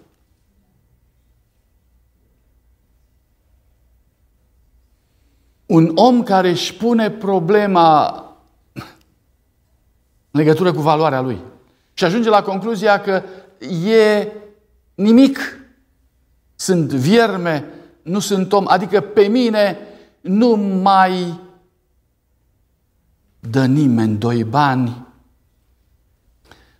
Un 5.66 5.92
om 5.94 6.22
care 6.22 6.48
își 6.48 6.74
pune 6.74 7.10
problema 7.10 8.08
în 10.30 10.40
legătură 10.40 10.72
cu 10.72 10.80
valoarea 10.80 11.20
lui 11.20 11.40
și 11.94 12.04
ajunge 12.04 12.28
la 12.28 12.42
concluzia 12.42 13.00
că 13.00 13.22
e 13.88 14.32
nimic. 14.94 15.57
Sunt 16.60 16.92
vierme, 16.92 17.64
nu 18.02 18.18
sunt 18.18 18.52
om, 18.52 18.64
adică 18.68 19.00
pe 19.00 19.26
mine 19.26 19.78
nu 20.20 20.56
mai 20.56 21.40
dă 23.40 23.66
nimeni 23.66 24.16
doi 24.16 24.44
bani. 24.44 25.06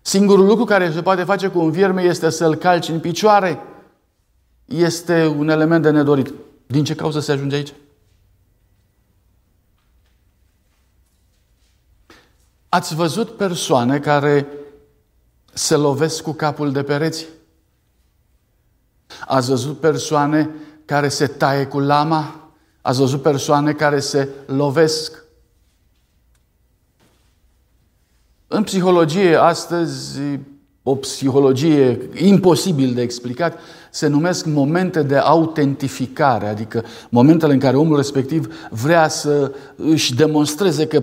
Singurul 0.01 0.47
lucru 0.47 0.65
care 0.65 0.93
se 0.93 1.03
poate 1.03 1.25
face 1.25 1.49
cu 1.49 1.59
un 1.59 1.71
vierme 1.71 2.03
este 2.03 2.31
să-l 2.31 2.55
calci 2.55 2.89
în 2.89 3.01
picioare. 3.01 3.59
Este 4.65 5.27
un 5.27 5.49
element 5.49 5.83
de 5.83 5.91
nedorit. 5.91 6.33
Din 6.67 6.85
ce 6.85 6.95
cauză 6.95 7.21
se 7.21 7.33
ajunge 7.33 7.57
aici? 7.57 7.75
Ați 12.69 12.95
văzut 12.95 13.37
persoane 13.37 13.99
care 13.99 14.47
se 15.53 15.77
lovesc 15.77 16.23
cu 16.23 16.33
capul 16.33 16.73
de 16.73 16.83
pereți? 16.83 17.27
Ați 19.27 19.49
văzut 19.49 19.81
persoane 19.81 20.51
care 20.85 21.09
se 21.09 21.27
taie 21.27 21.67
cu 21.67 21.79
lama? 21.79 22.51
Ați 22.81 22.99
văzut 22.99 23.23
persoane 23.23 23.73
care 23.73 24.01
se 24.01 24.29
lovesc? 24.47 25.25
În 28.47 28.63
psihologie, 28.63 29.35
astăzi, 29.35 30.21
o 30.83 30.95
psihologie 30.95 32.09
imposibil 32.15 32.95
de 32.95 33.03
explicat, 33.03 33.59
se 33.91 34.07
numesc 34.07 34.47
momente 34.47 35.03
de 35.03 35.17
autentificare, 35.17 36.47
adică 36.47 36.85
momentele 37.09 37.53
în 37.53 37.59
care 37.59 37.77
omul 37.77 37.97
respectiv 37.97 38.69
vrea 38.71 39.09
să 39.09 39.53
își 39.77 40.15
demonstreze 40.15 40.87
că 40.87 41.03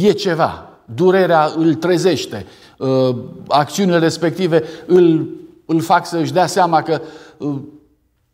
e 0.00 0.12
ceva, 0.12 0.70
durerea 0.94 1.52
îl 1.56 1.74
trezește, 1.74 2.46
uh, 2.78 3.16
acțiunile 3.48 3.98
respective 3.98 4.62
îl, 4.86 5.28
îl 5.72 5.80
fac 5.80 6.06
să 6.06 6.16
își 6.16 6.32
dea 6.32 6.46
seama 6.46 6.82
că 6.82 7.02
uh, 7.38 7.60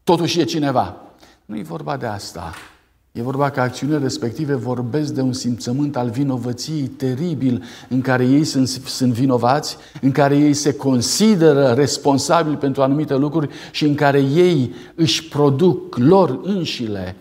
totuși 0.05 0.41
e 0.41 0.45
cineva. 0.45 0.97
Nu 1.45 1.57
e 1.57 1.63
vorba 1.63 1.97
de 1.97 2.07
asta. 2.07 2.55
E 3.13 3.23
vorba 3.23 3.51
că 3.51 3.61
acțiunile 3.61 3.99
respective 3.99 4.55
vorbesc 4.55 5.13
de 5.13 5.21
un 5.21 5.33
simțământ 5.33 5.97
al 5.97 6.11
vinovăției 6.11 6.87
teribil 6.87 7.65
în 7.89 8.01
care 8.01 8.25
ei 8.25 8.45
sunt, 8.45 8.69
sunt 8.69 9.13
vinovați, 9.13 9.77
în 10.01 10.13
care 10.13 10.37
ei 10.37 10.55
se 10.55 10.75
consideră 10.75 11.73
responsabili 11.73 12.57
pentru 12.57 12.83
anumite 12.83 13.17
lucruri 13.17 13.49
și 13.71 13.85
în 13.85 13.95
care 13.95 14.21
ei 14.21 14.75
își 14.95 15.29
produc 15.29 15.97
lor 15.97 16.41
înșile 16.43 17.17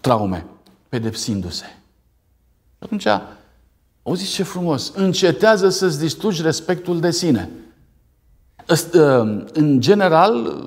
traume, 0.00 0.46
pedepsindu-se. 0.88 1.64
Atunci 2.78 3.06
Auziți 4.06 4.30
ce 4.30 4.42
frumos! 4.42 4.92
Încetează 4.94 5.68
să-ți 5.68 5.98
distrugi 5.98 6.42
respectul 6.42 7.00
de 7.00 7.10
sine. 7.10 7.50
Ă, 8.94 9.20
în 9.52 9.80
general, 9.80 10.64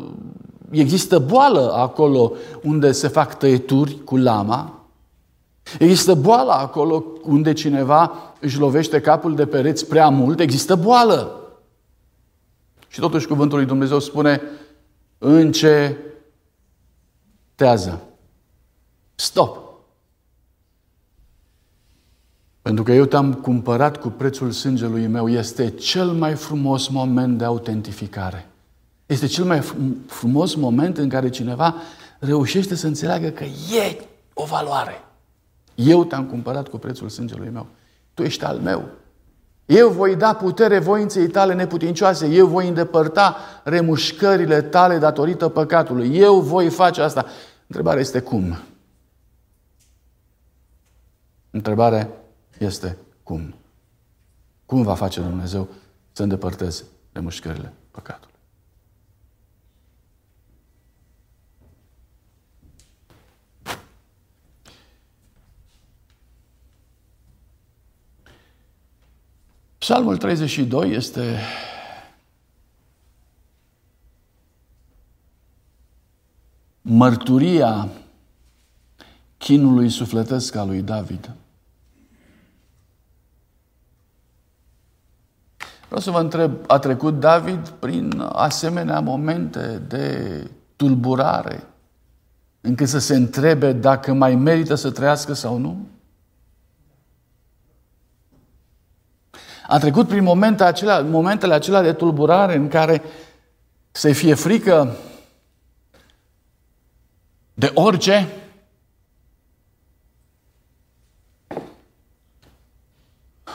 există 0.70 1.20
boală 1.20 1.72
acolo 1.74 2.32
unde 2.64 2.92
se 2.92 3.08
fac 3.08 3.38
tăieturi 3.38 4.04
cu 4.04 4.18
lama. 4.18 4.74
Există 5.80 6.14
boală 6.14 6.52
acolo 6.52 7.04
unde 7.24 7.54
cineva 7.54 8.34
își 8.40 8.60
lovește 8.60 9.02
capul 9.02 9.36
de 9.36 9.46
pereți 9.46 9.86
prea 9.86 10.10
mult. 10.10 10.40
Există 10.40 10.76
boală. 10.76 11.34
Și 12.88 13.00
totuși 13.00 13.28
cuvântul 13.28 13.58
lui 13.58 13.68
Dumnezeu 13.68 14.00
spune 14.00 14.42
încetează. 15.18 16.02
Stop! 19.16 19.69
Pentru 22.70 22.88
că 22.88 22.94
eu 22.94 23.06
te-am 23.06 23.34
cumpărat 23.34 23.98
cu 23.98 24.10
prețul 24.10 24.52
sângelui 24.52 25.08
meu, 25.08 25.30
este 25.30 25.70
cel 25.70 26.06
mai 26.06 26.34
frumos 26.34 26.88
moment 26.88 27.38
de 27.38 27.44
autentificare. 27.44 28.50
Este 29.06 29.26
cel 29.26 29.44
mai 29.44 29.62
frumos 30.06 30.56
moment 30.56 30.98
în 30.98 31.10
care 31.10 31.30
cineva 31.30 31.76
reușește 32.20 32.76
să 32.76 32.88
înțeleagă 32.88 33.30
că 33.30 33.44
e 33.44 34.06
o 34.34 34.46
valoare. 34.46 35.04
Eu 35.76 36.06
te-am 36.06 36.26
cumpărat 36.26 36.68
cu 36.68 36.78
prețul 36.78 37.10
sângelui 37.10 37.50
meu. 37.50 37.66
Tu 38.14 38.24
ești 38.24 38.44
al 38.44 38.58
meu. 38.58 38.84
Eu 39.66 39.90
voi 39.90 40.16
da 40.16 40.34
putere 40.34 40.80
voinței 40.80 41.28
tale 41.28 41.54
neputincioase. 41.54 42.28
Eu 42.28 42.48
voi 42.48 42.68
îndepărta 42.68 43.36
remușcările 43.64 44.62
tale 44.62 44.98
datorită 44.98 45.48
păcatului. 45.48 46.18
Eu 46.18 46.40
voi 46.40 46.70
face 46.70 47.02
asta. 47.02 47.26
Întrebarea 47.68 48.02
este 48.02 48.20
cum? 48.20 48.58
Întrebarea 51.50 52.19
este 52.60 52.98
cum. 53.24 53.56
Cum 54.66 54.84
va 54.84 54.96
face 54.96 55.22
Dumnezeu 55.22 55.68
să 56.12 56.24
îndepărteze 56.24 56.84
de 57.12 57.20
mușcările 57.20 57.74
păcatului? 57.92 58.36
Psalmul 69.78 70.18
32 70.18 70.92
este 70.92 71.40
mărturia 76.82 77.90
chinului 79.38 79.90
sufletesc 79.90 80.56
al 80.56 80.68
lui 80.68 80.82
David. 80.82 81.32
Vreau 85.90 86.02
să 86.02 86.12
vă 86.12 86.20
întreb, 86.20 86.52
a 86.68 86.80
trecut 86.80 87.20
David 87.20 87.70
prin 87.70 88.30
asemenea 88.32 89.00
momente 89.00 89.82
de 89.88 90.48
tulburare, 90.76 91.64
încât 92.62 92.88
să 92.88 93.00
se 93.00 93.16
întrebe 93.16 93.72
dacă 93.72 94.14
mai 94.14 94.36
merită 94.36 94.76
să 94.76 94.92
trăiască 94.92 95.34
sau 95.34 95.58
nu? 95.58 95.88
A 99.68 99.78
trecut 99.78 100.08
prin 100.08 100.24
momente 100.24 100.64
acelea, 100.64 101.02
momentele 101.02 101.54
acelea 101.54 101.82
de 101.82 101.94
tulburare 101.94 102.56
în 102.56 102.68
care 102.68 103.02
să 103.92 104.12
fie 104.12 104.34
frică 104.34 104.96
de 107.54 107.72
orice, 107.74 108.28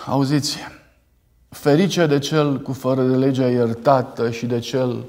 Auziți, 0.06 0.58
ferice 1.54 2.06
de 2.06 2.18
cel 2.18 2.60
cu 2.62 2.72
fără 2.72 3.06
de 3.06 3.16
legea 3.16 3.48
iertată 3.48 4.30
și 4.30 4.46
de 4.46 4.58
cel 4.58 5.04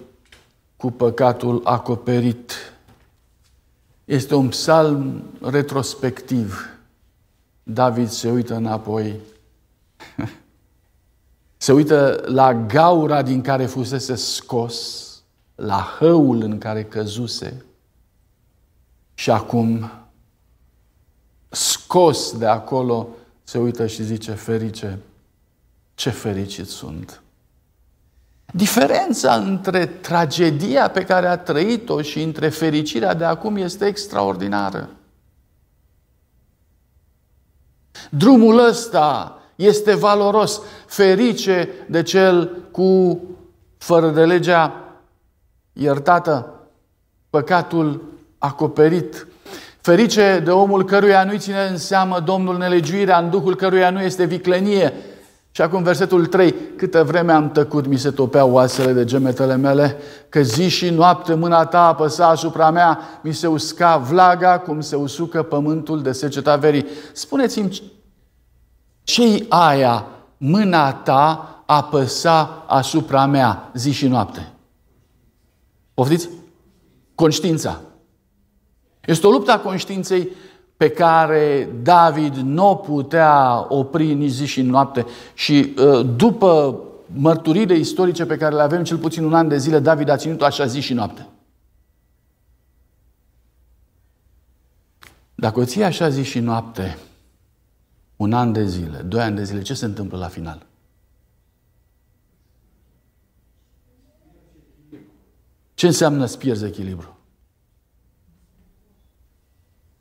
cu 0.77 0.91
păcatul 0.91 1.61
acoperit. 1.63 2.51
Este 4.05 4.35
un 4.35 4.47
psalm 4.47 5.23
retrospectiv. 5.41 6.69
David 7.63 8.09
se 8.09 8.31
uită 8.31 8.55
înapoi. 8.55 9.19
Se 11.57 11.71
uită 11.71 12.23
la 12.25 12.53
gaura 12.53 13.21
din 13.21 13.41
care 13.41 13.65
fusese 13.65 14.15
scos, 14.15 15.05
la 15.55 15.95
hăul 15.99 16.41
în 16.41 16.57
care 16.57 16.83
căzuse 16.83 17.65
și 19.13 19.31
acum 19.31 19.91
scos 21.49 22.37
de 22.37 22.45
acolo 22.45 23.07
se 23.43 23.57
uită 23.57 23.87
și 23.87 24.03
zice, 24.03 24.31
ferice, 24.31 24.99
ce 25.95 26.09
fericit 26.09 26.67
sunt. 26.67 27.21
Diferența 28.53 29.35
între 29.35 29.85
tragedia 29.85 30.89
pe 30.89 31.03
care 31.03 31.27
a 31.27 31.37
trăit-o 31.37 32.01
și 32.01 32.21
între 32.21 32.49
fericirea 32.49 33.13
de 33.13 33.23
acum 33.23 33.55
este 33.55 33.85
extraordinară. 33.85 34.89
Drumul 38.09 38.67
ăsta 38.67 39.39
este 39.55 39.95
valoros. 39.95 40.61
Ferice 40.85 41.69
de 41.87 42.03
cel 42.03 42.57
cu 42.71 43.19
fără 43.77 44.09
de 44.09 44.25
legea 44.25 44.83
iertată, 45.73 46.53
păcatul 47.29 48.03
acoperit. 48.37 49.27
Ferice 49.81 50.41
de 50.43 50.51
omul 50.51 50.85
căruia 50.85 51.23
nu-i 51.23 51.39
ține 51.39 51.67
în 51.67 51.77
seamă 51.77 52.19
Domnul 52.19 52.57
nelegiuirea, 52.57 53.17
în 53.17 53.29
duhul 53.29 53.55
căruia 53.55 53.89
nu 53.89 54.01
este 54.01 54.25
viclenie. 54.25 54.93
Și 55.55 55.61
acum 55.61 55.83
versetul 55.83 56.25
3. 56.25 56.55
Câtă 56.75 57.03
vreme 57.03 57.31
am 57.31 57.51
tăcut, 57.51 57.85
mi 57.85 57.97
se 57.97 58.11
topeau 58.11 58.51
oasele 58.51 58.93
de 58.93 59.05
gemetele 59.05 59.55
mele, 59.55 59.97
că 60.29 60.41
zi 60.41 60.67
și 60.67 60.89
noapte 60.89 61.33
mâna 61.33 61.65
ta 61.65 61.87
apăsa 61.87 62.27
asupra 62.27 62.71
mea, 62.71 62.99
mi 63.21 63.33
se 63.33 63.47
usca 63.47 63.97
vlaga 63.97 64.59
cum 64.59 64.81
se 64.81 64.95
usucă 64.95 65.43
pământul 65.43 66.01
de 66.01 66.11
seceta 66.11 66.55
verii. 66.55 66.85
Spuneți-mi, 67.13 67.81
ce 69.03 69.45
aia 69.49 70.05
mâna 70.37 70.93
ta 70.93 71.63
apăsa 71.65 72.63
asupra 72.67 73.25
mea 73.25 73.71
zi 73.73 73.91
și 73.91 74.07
noapte? 74.07 74.51
Poftiți? 75.93 76.29
Conștiința. 77.15 77.81
Este 79.05 79.27
o 79.27 79.31
luptă 79.31 79.51
a 79.51 79.59
conștiinței 79.59 80.29
pe 80.77 80.89
care 80.89 81.69
David 81.83 82.35
nu 82.35 82.69
o 82.69 82.75
putea 82.75 83.65
opri 83.69 84.13
nici 84.13 84.31
zi 84.31 84.45
și 84.45 84.61
noapte. 84.61 85.05
Și 85.33 85.73
uh, 85.77 86.09
după 86.15 86.79
mărturile 87.07 87.75
istorice 87.75 88.25
pe 88.25 88.37
care 88.37 88.55
le 88.55 88.61
avem 88.61 88.83
cel 88.83 88.97
puțin 88.97 89.23
un 89.23 89.33
an 89.33 89.47
de 89.47 89.57
zile, 89.57 89.79
David 89.79 90.09
a 90.09 90.15
ținut 90.15 90.41
așa 90.41 90.65
zi 90.65 90.79
și 90.79 90.93
noapte. 90.93 91.27
Dacă 95.35 95.59
o 95.59 95.65
ții 95.65 95.83
așa 95.83 96.09
zi 96.09 96.23
și 96.23 96.39
noapte, 96.39 96.97
un 98.15 98.33
an 98.33 98.51
de 98.51 98.65
zile, 98.65 98.97
doi 98.97 99.21
ani 99.21 99.35
de 99.35 99.43
zile, 99.43 99.61
ce 99.61 99.73
se 99.73 99.85
întâmplă 99.85 100.17
la 100.17 100.27
final? 100.27 100.65
Ce 105.73 105.85
înseamnă 105.85 106.25
să 106.25 106.37
pierzi 106.37 106.65
echilibru? 106.65 107.14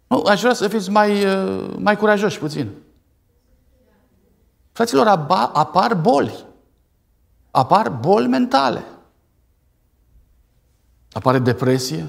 Nu, 0.06 0.22
aș 0.22 0.40
vrea 0.40 0.54
să 0.54 0.68
fiți 0.68 0.90
mai, 0.90 1.24
uh, 1.24 1.74
mai 1.78 1.96
curajoși 1.96 2.38
puțin. 2.38 2.70
Fraților, 4.72 5.06
apar 5.52 5.94
boli. 5.94 6.44
Apar 7.50 7.90
boli 7.90 8.26
mentale. 8.26 8.84
Apare 11.12 11.38
depresie, 11.38 12.06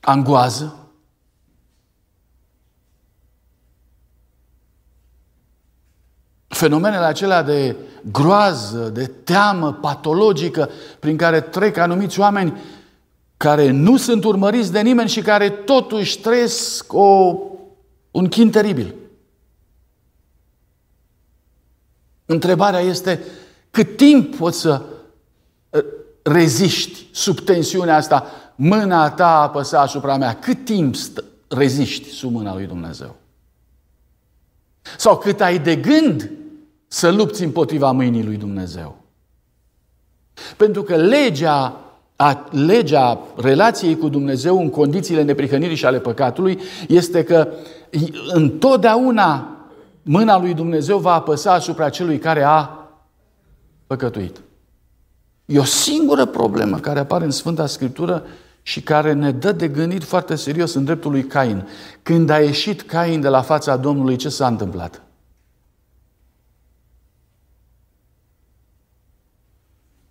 angoază, 0.00 0.76
fenomenele 6.48 7.04
acelea 7.04 7.42
de 7.42 7.76
groază, 8.10 8.88
de 8.88 9.06
teamă 9.06 9.72
patologică 9.72 10.70
prin 10.98 11.16
care 11.16 11.40
trec 11.40 11.76
anumiți 11.76 12.20
oameni 12.20 12.60
care 13.42 13.70
nu 13.70 13.96
sunt 13.96 14.24
urmăriți 14.24 14.72
de 14.72 14.80
nimeni 14.80 15.08
și 15.08 15.20
care 15.20 15.50
totuși 15.50 16.18
trăiesc 16.18 16.92
o, 16.92 17.36
un 18.10 18.28
chin 18.28 18.50
teribil. 18.50 18.94
Întrebarea 22.26 22.80
este 22.80 23.24
cât 23.70 23.96
timp 23.96 24.36
poți 24.36 24.60
să 24.60 24.82
uh, 25.70 25.84
reziști 26.22 27.06
sub 27.12 27.40
tensiunea 27.40 27.96
asta, 27.96 28.26
mâna 28.54 29.10
ta 29.10 29.40
apăsa 29.40 29.80
asupra 29.80 30.16
mea, 30.16 30.38
cât 30.38 30.64
timp 30.64 30.94
reziști 31.48 32.08
sub 32.08 32.32
mâna 32.32 32.54
lui 32.54 32.66
Dumnezeu? 32.66 33.16
Sau 34.96 35.18
cât 35.18 35.40
ai 35.40 35.58
de 35.58 35.76
gând 35.76 36.30
să 36.86 37.10
lupți 37.10 37.42
împotriva 37.42 37.90
mâinii 37.90 38.24
lui 38.24 38.36
Dumnezeu. 38.36 38.96
Pentru 40.56 40.82
că 40.82 40.96
legea, 40.96 41.80
a, 42.22 42.48
legea 42.50 43.18
relației 43.36 43.96
cu 43.96 44.08
Dumnezeu 44.08 44.60
în 44.60 44.70
condițiile 44.70 45.22
neprihănirii 45.22 45.76
și 45.76 45.86
ale 45.86 45.98
păcatului 45.98 46.60
este 46.88 47.24
că 47.24 47.48
întotdeauna 48.32 49.56
mâna 50.02 50.40
lui 50.40 50.54
Dumnezeu 50.54 50.98
va 50.98 51.12
apăsa 51.12 51.52
asupra 51.52 51.88
celui 51.88 52.18
care 52.18 52.42
a 52.42 52.70
păcătuit. 53.86 54.40
E 55.44 55.58
o 55.58 55.64
singură 55.64 56.24
problemă 56.24 56.78
care 56.78 56.98
apare 56.98 57.24
în 57.24 57.30
Sfânta 57.30 57.66
Scriptură 57.66 58.22
și 58.62 58.80
care 58.80 59.12
ne 59.12 59.30
dă 59.30 59.52
de 59.52 59.68
gândit 59.68 60.04
foarte 60.04 60.34
serios 60.34 60.74
în 60.74 60.84
dreptul 60.84 61.10
lui 61.10 61.24
Cain. 61.24 61.68
Când 62.02 62.30
a 62.30 62.38
ieșit 62.38 62.82
Cain 62.82 63.20
de 63.20 63.28
la 63.28 63.40
fața 63.40 63.76
Domnului, 63.76 64.16
ce 64.16 64.28
s-a 64.28 64.46
întâmplat? 64.46 65.02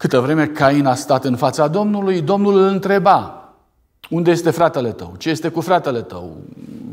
Câtă 0.01 0.19
vreme 0.19 0.47
Cain 0.47 0.85
a 0.85 0.95
stat 0.95 1.25
în 1.25 1.35
fața 1.35 1.67
Domnului, 1.67 2.21
Domnul 2.21 2.57
îl 2.57 2.67
întreba, 2.67 3.49
unde 4.09 4.31
este 4.31 4.51
fratele 4.51 4.91
tău? 4.91 5.15
Ce 5.17 5.29
este 5.29 5.49
cu 5.49 5.61
fratele 5.61 6.01
tău? 6.01 6.37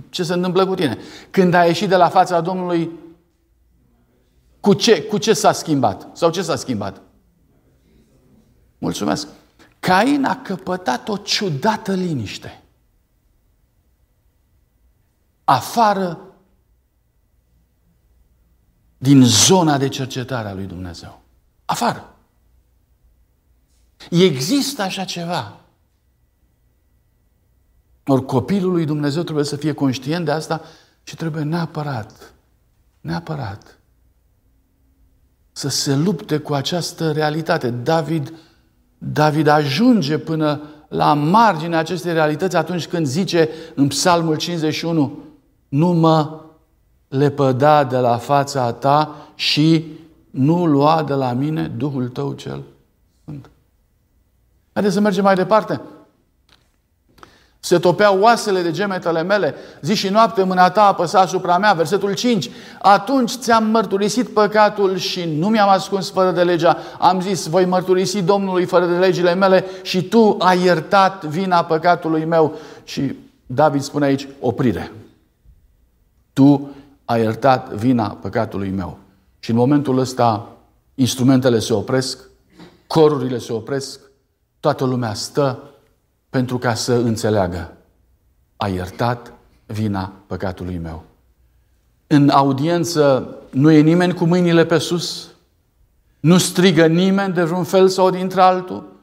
Ce 0.09 0.23
se 0.23 0.33
întâmplă 0.33 0.67
cu 0.67 0.75
tine? 0.75 0.99
Când 1.31 1.55
a 1.55 1.65
ieșit 1.65 1.89
de 1.89 1.97
la 1.97 2.09
fața 2.09 2.41
Domnului, 2.41 2.91
cu 4.61 4.75
ce, 4.75 5.03
cu 5.03 5.19
ce 5.19 5.33
s-a 5.33 5.53
schimbat? 5.53 6.09
Sau 6.13 6.31
ce 6.31 6.43
s-a 6.43 6.57
schimbat? 6.57 7.01
Mulțumesc. 8.79 9.29
Cain 9.81 10.25
a 10.25 10.43
căpătat 10.43 11.09
o 11.09 11.17
ciudată 11.17 11.93
liniște. 11.93 12.63
Afară 15.45 16.19
din 18.99 19.23
zona 19.25 19.79
de 19.79 19.89
cercetare 19.89 20.49
a 20.49 20.55
lui 20.55 20.67
Dumnezeu. 20.67 21.21
Afară. 21.65 22.13
Există 24.11 24.83
așa 24.83 25.05
ceva. 25.05 25.61
Ori 28.07 28.25
copilul 28.25 28.73
lui 28.73 28.85
Dumnezeu 28.85 29.23
trebuie 29.23 29.45
să 29.45 29.57
fie 29.57 29.73
conștient 29.73 30.25
de 30.25 30.31
asta 30.31 30.61
și 31.03 31.17
trebuie 31.17 31.43
neapărat, 31.43 32.35
neapărat 33.01 33.79
să 35.59 35.69
se 35.69 35.97
lupte 35.97 36.39
cu 36.39 36.55
această 36.55 37.13
realitate. 37.13 37.71
David, 37.71 38.33
David 38.99 39.47
ajunge 39.47 40.19
până 40.19 40.61
la 40.89 41.15
marginea 41.15 41.79
acestei 41.79 42.13
realități 42.13 42.57
atunci 42.57 42.87
când 42.87 43.07
zice 43.07 43.49
în 43.75 43.89
Psalmul 43.89 44.37
51, 44.37 45.19
nu 45.69 45.93
mă 45.93 46.41
lepăda 47.09 47.85
de 47.85 47.97
la 47.97 48.17
fața 48.17 48.73
ta 48.73 49.29
și 49.35 49.85
nu 50.31 50.67
lua 50.67 51.03
de 51.03 51.15
la 51.15 51.33
mine 51.33 51.69
Duhul 51.77 52.09
tău 52.09 52.33
cel 52.33 52.63
Sfânt. 53.23 53.51
Haideți 54.79 54.97
să 54.97 55.03
mergem 55.03 55.25
mai 55.25 55.35
departe. 55.35 55.81
Se 57.61 57.79
topeau 57.79 58.21
oasele 58.21 58.63
de 58.63 58.71
gemetele 58.71 59.23
mele, 59.23 59.55
zi 59.81 59.95
și 59.95 60.09
noapte 60.09 60.43
mâna 60.43 60.71
ta 60.71 60.83
apăsa 60.83 61.21
asupra 61.21 61.59
mea, 61.59 61.73
versetul 61.73 62.15
5. 62.15 62.51
Atunci 62.79 63.31
ți-am 63.31 63.67
mărturisit 63.67 64.29
păcatul 64.29 64.97
și 64.97 65.25
nu 65.25 65.49
mi-am 65.49 65.69
ascuns 65.69 66.11
fără 66.11 66.31
de 66.31 66.43
legea. 66.43 66.79
Am 66.99 67.21
zis, 67.21 67.47
voi 67.47 67.65
mărturisi 67.65 68.23
Domnului 68.23 68.65
fără 68.65 68.87
de 68.87 68.97
legile 68.97 69.35
mele 69.35 69.65
și 69.83 70.03
tu 70.03 70.37
ai 70.39 70.63
iertat 70.63 71.25
vina 71.25 71.65
păcatului 71.65 72.25
meu. 72.25 72.55
Și 72.85 73.17
David 73.47 73.83
spune 73.83 74.05
aici, 74.05 74.29
oprire. 74.41 74.93
Tu 76.33 76.71
ai 77.05 77.21
iertat 77.21 77.73
vina 77.73 78.19
păcatului 78.21 78.71
meu. 78.71 78.99
Și 79.39 79.51
în 79.51 79.57
momentul 79.57 79.99
ăsta 79.99 80.49
instrumentele 80.95 81.59
se 81.59 81.73
opresc, 81.73 82.19
corurile 82.87 83.39
se 83.39 83.53
opresc, 83.53 84.07
Toată 84.61 84.85
lumea 84.85 85.15
stă 85.15 85.63
pentru 86.31 86.59
ca 86.59 86.75
să 86.75 86.93
înțeleagă. 86.93 87.77
A 88.57 88.69
iertat 88.69 89.33
vina 89.67 90.13
păcatului 90.27 90.79
meu. 90.79 91.05
În 92.07 92.29
audiență 92.29 93.35
nu 93.51 93.71
e 93.71 93.81
nimeni 93.81 94.15
cu 94.15 94.25
mâinile 94.25 94.65
pe 94.67 94.79
sus, 94.79 95.29
nu 96.21 96.39
strigă 96.39 96.87
nimeni 96.87 97.35
de 97.35 97.43
vreun 97.43 97.65
fel 97.65 97.89
sau 97.89 98.11
dintr-altul, 98.11 98.97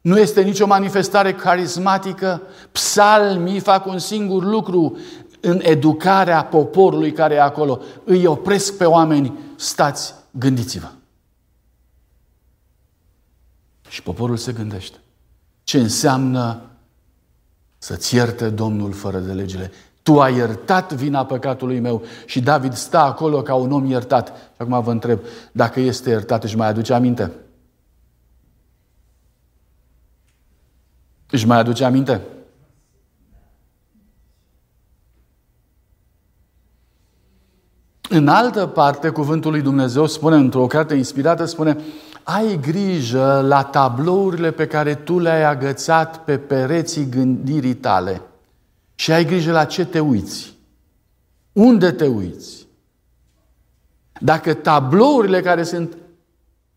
nu 0.00 0.18
este 0.18 0.42
nicio 0.42 0.66
manifestare 0.66 1.34
carismatică. 1.34 2.42
Psalmii 2.72 3.60
fac 3.60 3.86
un 3.86 3.98
singur 3.98 4.44
lucru 4.44 4.98
în 5.40 5.60
educarea 5.62 6.44
poporului 6.44 7.12
care 7.12 7.34
e 7.34 7.40
acolo. 7.40 7.80
Îi 8.04 8.26
opresc 8.26 8.76
pe 8.76 8.84
oameni, 8.84 9.38
stați, 9.56 10.14
gândiți-vă. 10.30 10.86
Și 13.96 14.02
poporul 14.02 14.36
se 14.36 14.52
gândește. 14.52 14.96
Ce 15.64 15.78
înseamnă 15.78 16.60
să-ți 17.78 18.14
ierte 18.14 18.50
Domnul 18.50 18.92
fără 18.92 19.18
de 19.18 19.32
legile? 19.32 19.70
Tu 20.02 20.20
ai 20.20 20.34
iertat 20.34 20.92
vina 20.92 21.26
păcatului 21.26 21.80
meu 21.80 22.02
și 22.26 22.40
David 22.40 22.72
stă 22.72 22.98
acolo 22.98 23.42
ca 23.42 23.54
un 23.54 23.72
om 23.72 23.84
iertat. 23.84 24.28
Și 24.28 24.62
acum 24.62 24.82
vă 24.82 24.90
întreb, 24.90 25.20
dacă 25.52 25.80
este 25.80 26.10
iertat, 26.10 26.44
își 26.44 26.56
mai 26.56 26.66
aduce 26.66 26.92
aminte? 26.92 27.32
Își 31.30 31.46
mai 31.46 31.58
aduce 31.58 31.84
aminte? 31.84 32.20
În 38.08 38.28
altă 38.28 38.66
parte, 38.66 39.08
cuvântul 39.08 39.50
lui 39.50 39.62
Dumnezeu 39.62 40.06
spune, 40.06 40.36
într-o 40.36 40.66
carte 40.66 40.94
inspirată, 40.94 41.44
spune 41.44 41.76
ai 42.28 42.58
grijă 42.60 43.44
la 43.46 43.62
tablourile 43.62 44.50
pe 44.50 44.66
care 44.66 44.94
tu 44.94 45.18
le-ai 45.18 45.44
agățat 45.44 46.24
pe 46.24 46.38
pereții 46.38 47.08
gândirii 47.08 47.74
tale 47.74 48.22
și 48.94 49.12
ai 49.12 49.24
grijă 49.24 49.52
la 49.52 49.64
ce 49.64 49.84
te 49.84 50.00
uiți. 50.00 50.54
Unde 51.52 51.90
te 51.90 52.06
uiți? 52.06 52.66
Dacă 54.20 54.54
tablourile 54.54 55.40
care 55.40 55.62
sunt 55.62 55.96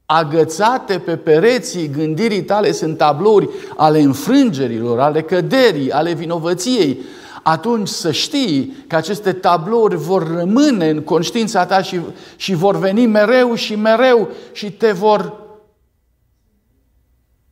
agățate 0.05 0.99
pe 0.99 1.17
pereții 1.17 1.89
gândirii 1.89 2.43
tale 2.43 2.71
sunt 2.71 2.97
tablouri 2.97 3.49
ale 3.77 3.99
înfrângerilor, 3.99 4.99
ale 4.99 5.21
căderii, 5.21 5.91
ale 5.91 6.13
vinovăției, 6.13 6.99
atunci 7.43 7.87
să 7.87 8.11
știi 8.11 8.85
că 8.87 8.95
aceste 8.95 9.33
tablouri 9.33 9.95
vor 9.95 10.27
rămâne 10.27 10.89
în 10.89 11.01
conștiința 11.01 11.65
ta 11.65 11.81
și, 11.81 11.99
și 12.35 12.53
vor 12.53 12.77
veni 12.77 13.05
mereu 13.05 13.55
și 13.55 13.75
mereu 13.75 14.29
și 14.51 14.71
te 14.71 14.91
vor 14.91 15.33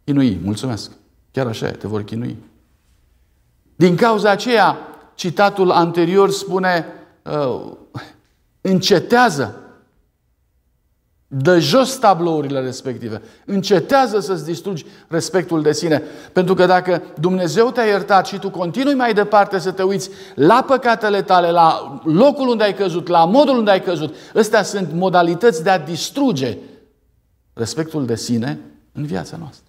chinui. 0.03 0.39
Mulțumesc. 0.43 0.91
Chiar 1.31 1.47
așa 1.47 1.67
e, 1.67 1.71
te 1.71 1.87
vor 1.87 2.03
chinui. 2.03 2.37
Din 3.75 3.95
cauza 3.95 4.29
aceea, 4.29 4.77
citatul 5.15 5.71
anterior 5.71 6.31
spune, 6.31 6.85
uh, 7.23 7.71
încetează 8.61 9.66
Dă 11.27 11.59
jos 11.59 11.95
tablourile 11.97 12.59
respective. 12.59 13.21
Încetează 13.45 14.19
să-ți 14.19 14.45
distrugi 14.45 14.85
respectul 15.07 15.61
de 15.61 15.71
sine. 15.71 16.03
Pentru 16.33 16.53
că 16.53 16.65
dacă 16.65 17.03
Dumnezeu 17.19 17.71
te-a 17.71 17.85
iertat 17.85 18.25
și 18.25 18.39
tu 18.39 18.49
continui 18.49 18.93
mai 18.93 19.13
departe 19.13 19.59
să 19.59 19.71
te 19.71 19.83
uiți 19.83 20.09
la 20.35 20.63
păcatele 20.67 21.21
tale, 21.21 21.51
la 21.51 21.99
locul 22.03 22.47
unde 22.47 22.63
ai 22.63 22.73
căzut, 22.73 23.07
la 23.07 23.25
modul 23.25 23.57
unde 23.57 23.71
ai 23.71 23.83
căzut, 23.83 24.15
astea 24.35 24.63
sunt 24.63 24.91
modalități 24.93 25.63
de 25.63 25.69
a 25.69 25.79
distruge 25.79 26.57
respectul 27.53 28.05
de 28.05 28.15
sine 28.15 28.59
în 28.91 29.05
viața 29.05 29.37
noastră. 29.37 29.65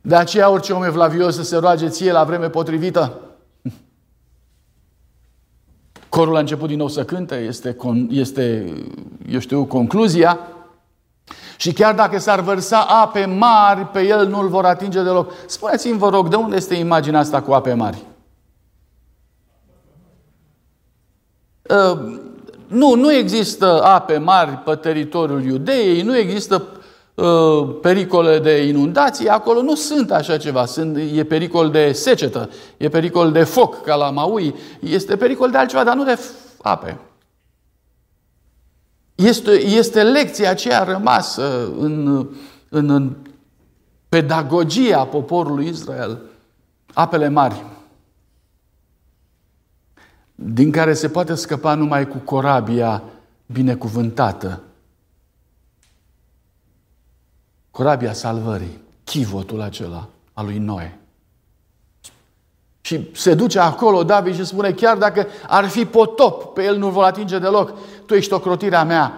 De 0.00 0.14
aceea 0.16 0.50
orice 0.50 0.72
om 0.72 0.82
evlavios 0.82 1.34
să 1.34 1.42
se 1.42 1.56
roage 1.56 1.88
ție 1.88 2.12
la 2.12 2.24
vreme 2.24 2.48
potrivită, 2.48 3.20
Corul 6.20 6.36
a 6.36 6.40
început 6.40 6.68
din 6.68 6.78
nou 6.78 6.88
să 6.88 7.04
cânte, 7.04 7.34
este, 7.34 7.76
este 8.08 8.74
eu 9.30 9.38
știu, 9.38 9.64
concluzia. 9.64 10.38
Și 11.56 11.72
chiar 11.72 11.94
dacă 11.94 12.18
s-ar 12.18 12.40
vărsa 12.40 12.80
ape 12.80 13.24
mari, 13.24 13.86
pe 13.86 14.06
el 14.06 14.28
nu-l 14.28 14.48
vor 14.48 14.64
atinge 14.64 15.02
deloc. 15.02 15.32
Spuneți-mi, 15.46 15.98
vă 15.98 16.08
rog, 16.08 16.28
de 16.28 16.36
unde 16.36 16.56
este 16.56 16.74
imaginea 16.74 17.20
asta 17.20 17.42
cu 17.42 17.52
ape 17.52 17.72
mari? 17.72 18.02
Uh, 21.62 22.18
nu, 22.66 22.94
nu 22.94 23.12
există 23.12 23.82
ape 23.82 24.18
mari 24.18 24.50
pe 24.50 24.74
teritoriul 24.74 25.44
Iudeei, 25.44 26.02
nu 26.02 26.16
există 26.16 26.54
uh, 26.54 26.79
pericole 27.80 28.38
de 28.38 28.66
inundații, 28.66 29.28
acolo 29.28 29.62
nu 29.62 29.74
sunt 29.74 30.10
așa 30.10 30.36
ceva. 30.36 30.64
Sunt, 30.64 30.96
e 31.14 31.24
pericol 31.24 31.70
de 31.70 31.92
secetă, 31.92 32.50
e 32.76 32.88
pericol 32.88 33.32
de 33.32 33.44
foc, 33.44 33.82
ca 33.82 33.94
la 33.94 34.10
Maui, 34.10 34.54
este 34.80 35.16
pericol 35.16 35.50
de 35.50 35.56
altceva, 35.56 35.84
dar 35.84 35.96
nu 35.96 36.04
de 36.04 36.18
ape. 36.62 36.98
Este, 39.14 39.50
este 39.50 40.02
lecția 40.02 40.50
aceea 40.50 40.82
rămasă 40.82 41.72
în, 41.78 42.26
în, 42.68 42.90
în 42.90 43.16
pedagogia 44.08 45.04
poporului 45.04 45.66
Israel, 45.66 46.18
apele 46.92 47.28
mari, 47.28 47.64
din 50.34 50.70
care 50.70 50.94
se 50.94 51.08
poate 51.08 51.34
scăpa 51.34 51.74
numai 51.74 52.08
cu 52.08 52.16
corabia 52.18 53.02
binecuvântată 53.46 54.62
corabia 57.80 58.12
salvării, 58.12 58.80
chivotul 59.04 59.60
acela 59.60 60.08
al 60.32 60.44
lui 60.44 60.58
Noe. 60.58 60.98
Și 62.80 63.08
se 63.12 63.34
duce 63.34 63.58
acolo 63.58 64.02
David 64.02 64.34
și 64.34 64.44
spune, 64.44 64.72
chiar 64.72 64.96
dacă 64.96 65.26
ar 65.46 65.66
fi 65.66 65.84
potop, 65.84 66.54
pe 66.54 66.64
el 66.64 66.76
nu 66.76 66.88
vor 66.88 67.04
atinge 67.04 67.38
deloc. 67.38 67.72
Tu 68.06 68.14
ești 68.14 68.32
ocrotirea 68.32 68.84
mea, 68.84 69.12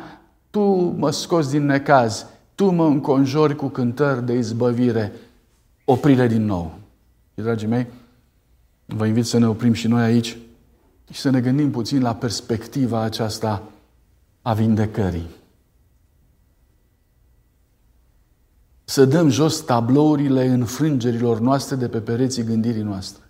tu 0.51 0.61
mă 0.75 1.11
scoți 1.11 1.51
din 1.51 1.67
necaz, 1.67 2.27
tu 2.55 2.71
mă 2.71 2.85
înconjori 2.85 3.57
cu 3.57 3.67
cântări 3.67 4.27
de 4.27 4.33
izbăvire, 4.33 5.13
oprire 5.85 6.27
din 6.27 6.45
nou. 6.45 6.75
Și, 7.35 7.43
dragii 7.43 7.69
mei, 7.69 7.87
vă 8.85 9.07
invit 9.07 9.27
să 9.27 9.39
ne 9.39 9.49
oprim 9.49 9.73
și 9.73 9.87
noi 9.87 10.03
aici 10.03 10.37
și 11.11 11.21
să 11.21 11.31
ne 11.31 11.41
gândim 11.41 11.71
puțin 11.71 12.03
la 12.03 12.15
perspectiva 12.15 13.01
aceasta 13.01 13.63
a 14.43 14.53
vindecării. 14.53 15.29
Să 18.85 19.05
dăm 19.05 19.29
jos 19.29 19.61
tablourile 19.61 20.47
înfrângerilor 20.47 21.39
noastre 21.39 21.77
de 21.77 21.89
pe 21.89 22.01
pereții 22.01 22.45
gândirii 22.45 22.83
noastre. 22.83 23.23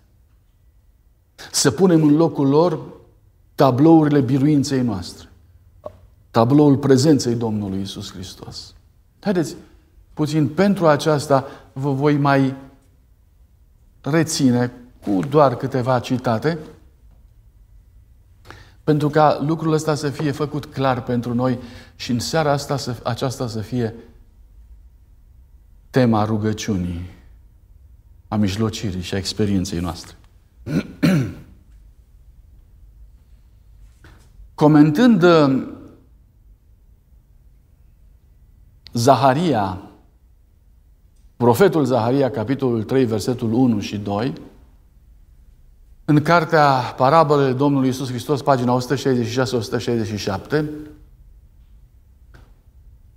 Să 1.51 1.71
punem 1.71 2.03
în 2.03 2.15
locul 2.15 2.47
lor 2.47 2.79
tablourile 3.55 4.19
biruinței 4.19 4.81
noastre. 4.81 5.29
Tabloul 6.31 6.77
prezenței 6.77 7.35
Domnului 7.35 7.81
Isus 7.81 8.11
Hristos. 8.11 8.73
Haideți, 9.19 9.55
puțin 10.13 10.47
pentru 10.47 10.87
aceasta 10.87 11.45
vă 11.73 11.91
voi 11.91 12.17
mai 12.17 12.55
reține 14.01 14.71
cu 15.05 15.19
doar 15.29 15.55
câteva 15.55 15.99
citate, 15.99 16.57
pentru 18.83 19.09
ca 19.09 19.41
lucrul 19.45 19.73
ăsta 19.73 19.95
să 19.95 20.09
fie 20.09 20.31
făcut 20.31 20.65
clar 20.65 21.03
pentru 21.03 21.33
noi 21.33 21.59
și 21.95 22.11
în 22.11 22.19
seara 22.19 22.51
asta 22.51 22.77
să, 22.77 22.95
aceasta 23.03 23.47
să 23.47 23.59
fie 23.59 23.95
tema 25.93 26.25
rugăciunii, 26.25 27.09
a 28.27 28.35
mijlocirii 28.35 29.01
și 29.01 29.13
a 29.13 29.17
experienței 29.17 29.79
noastre. 29.79 30.15
Comentând 34.63 35.23
uh, 35.23 35.67
Zaharia, 38.93 39.81
profetul 41.37 41.85
Zaharia, 41.85 42.31
capitolul 42.31 42.83
3, 42.83 43.05
versetul 43.05 43.53
1 43.53 43.79
și 43.79 43.97
2, 43.97 44.33
în 46.05 46.21
cartea 46.21 46.93
Parabolele 46.97 47.53
Domnului 47.53 47.89
Isus 47.89 48.09
Hristos, 48.09 48.41
pagina 48.41 48.77
166-167, 50.61 50.63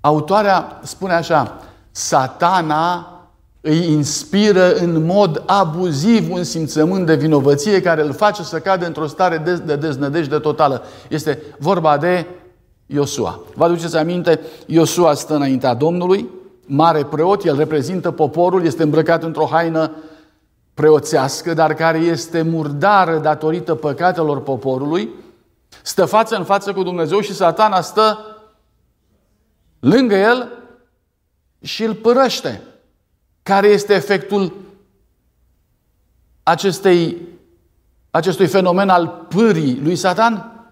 autoarea 0.01 0.81
spune 0.83 1.13
așa, 1.13 1.61
satana 1.97 3.11
îi 3.61 3.93
inspiră 3.93 4.75
în 4.75 5.05
mod 5.05 5.43
abuziv 5.47 6.33
un 6.33 6.45
simțământ 6.45 7.07
de 7.07 7.15
vinovăție 7.15 7.81
care 7.81 8.03
îl 8.03 8.13
face 8.13 8.43
să 8.43 8.59
cadă 8.59 8.87
într-o 8.87 9.07
stare 9.07 9.37
de, 9.37 9.55
de 9.55 9.77
deznădejde 9.77 10.39
totală. 10.39 10.83
Este 11.09 11.43
vorba 11.59 11.97
de 11.97 12.27
Iosua. 12.87 13.41
Vă 13.55 13.65
aduceți 13.65 13.97
aminte? 13.97 14.41
Iosua 14.67 15.15
stă 15.15 15.35
înaintea 15.35 15.75
Domnului, 15.75 16.29
mare 16.67 17.05
preot, 17.05 17.45
el 17.45 17.57
reprezintă 17.57 18.11
poporul, 18.11 18.65
este 18.65 18.83
îmbrăcat 18.83 19.23
într-o 19.23 19.49
haină 19.51 19.91
preoțească, 20.75 21.55
dar 21.55 21.75
care 21.75 21.99
este 21.99 22.43
murdară 22.43 23.19
datorită 23.19 23.75
păcatelor 23.75 24.43
poporului, 24.43 25.11
stă 25.83 26.05
față 26.05 26.37
în 26.37 26.45
față 26.45 26.73
cu 26.73 26.83
Dumnezeu 26.83 27.21
și 27.21 27.35
satana 27.35 27.81
stă 27.81 28.19
lângă 29.81 30.15
el 30.15 30.56
și 31.67 31.85
îl 31.85 31.95
părăște. 31.95 32.63
Care 33.43 33.69
este 33.69 33.95
efectul 33.95 34.53
acestei, 36.43 37.17
acestui 38.11 38.47
fenomen 38.47 38.89
al 38.89 39.27
pârii 39.29 39.81
lui 39.83 39.97
Satan? 39.97 40.65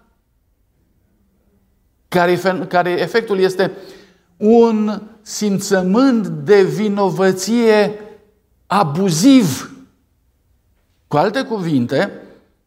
Care, 2.07 2.37
care 2.67 2.89
efectul 2.89 3.39
este 3.39 3.71
un 4.37 5.01
simțământ 5.21 6.27
de 6.27 6.63
vinovăție 6.63 7.99
abuziv. 8.67 9.71
Cu 11.07 11.17
alte 11.17 11.43
cuvinte, 11.43 12.11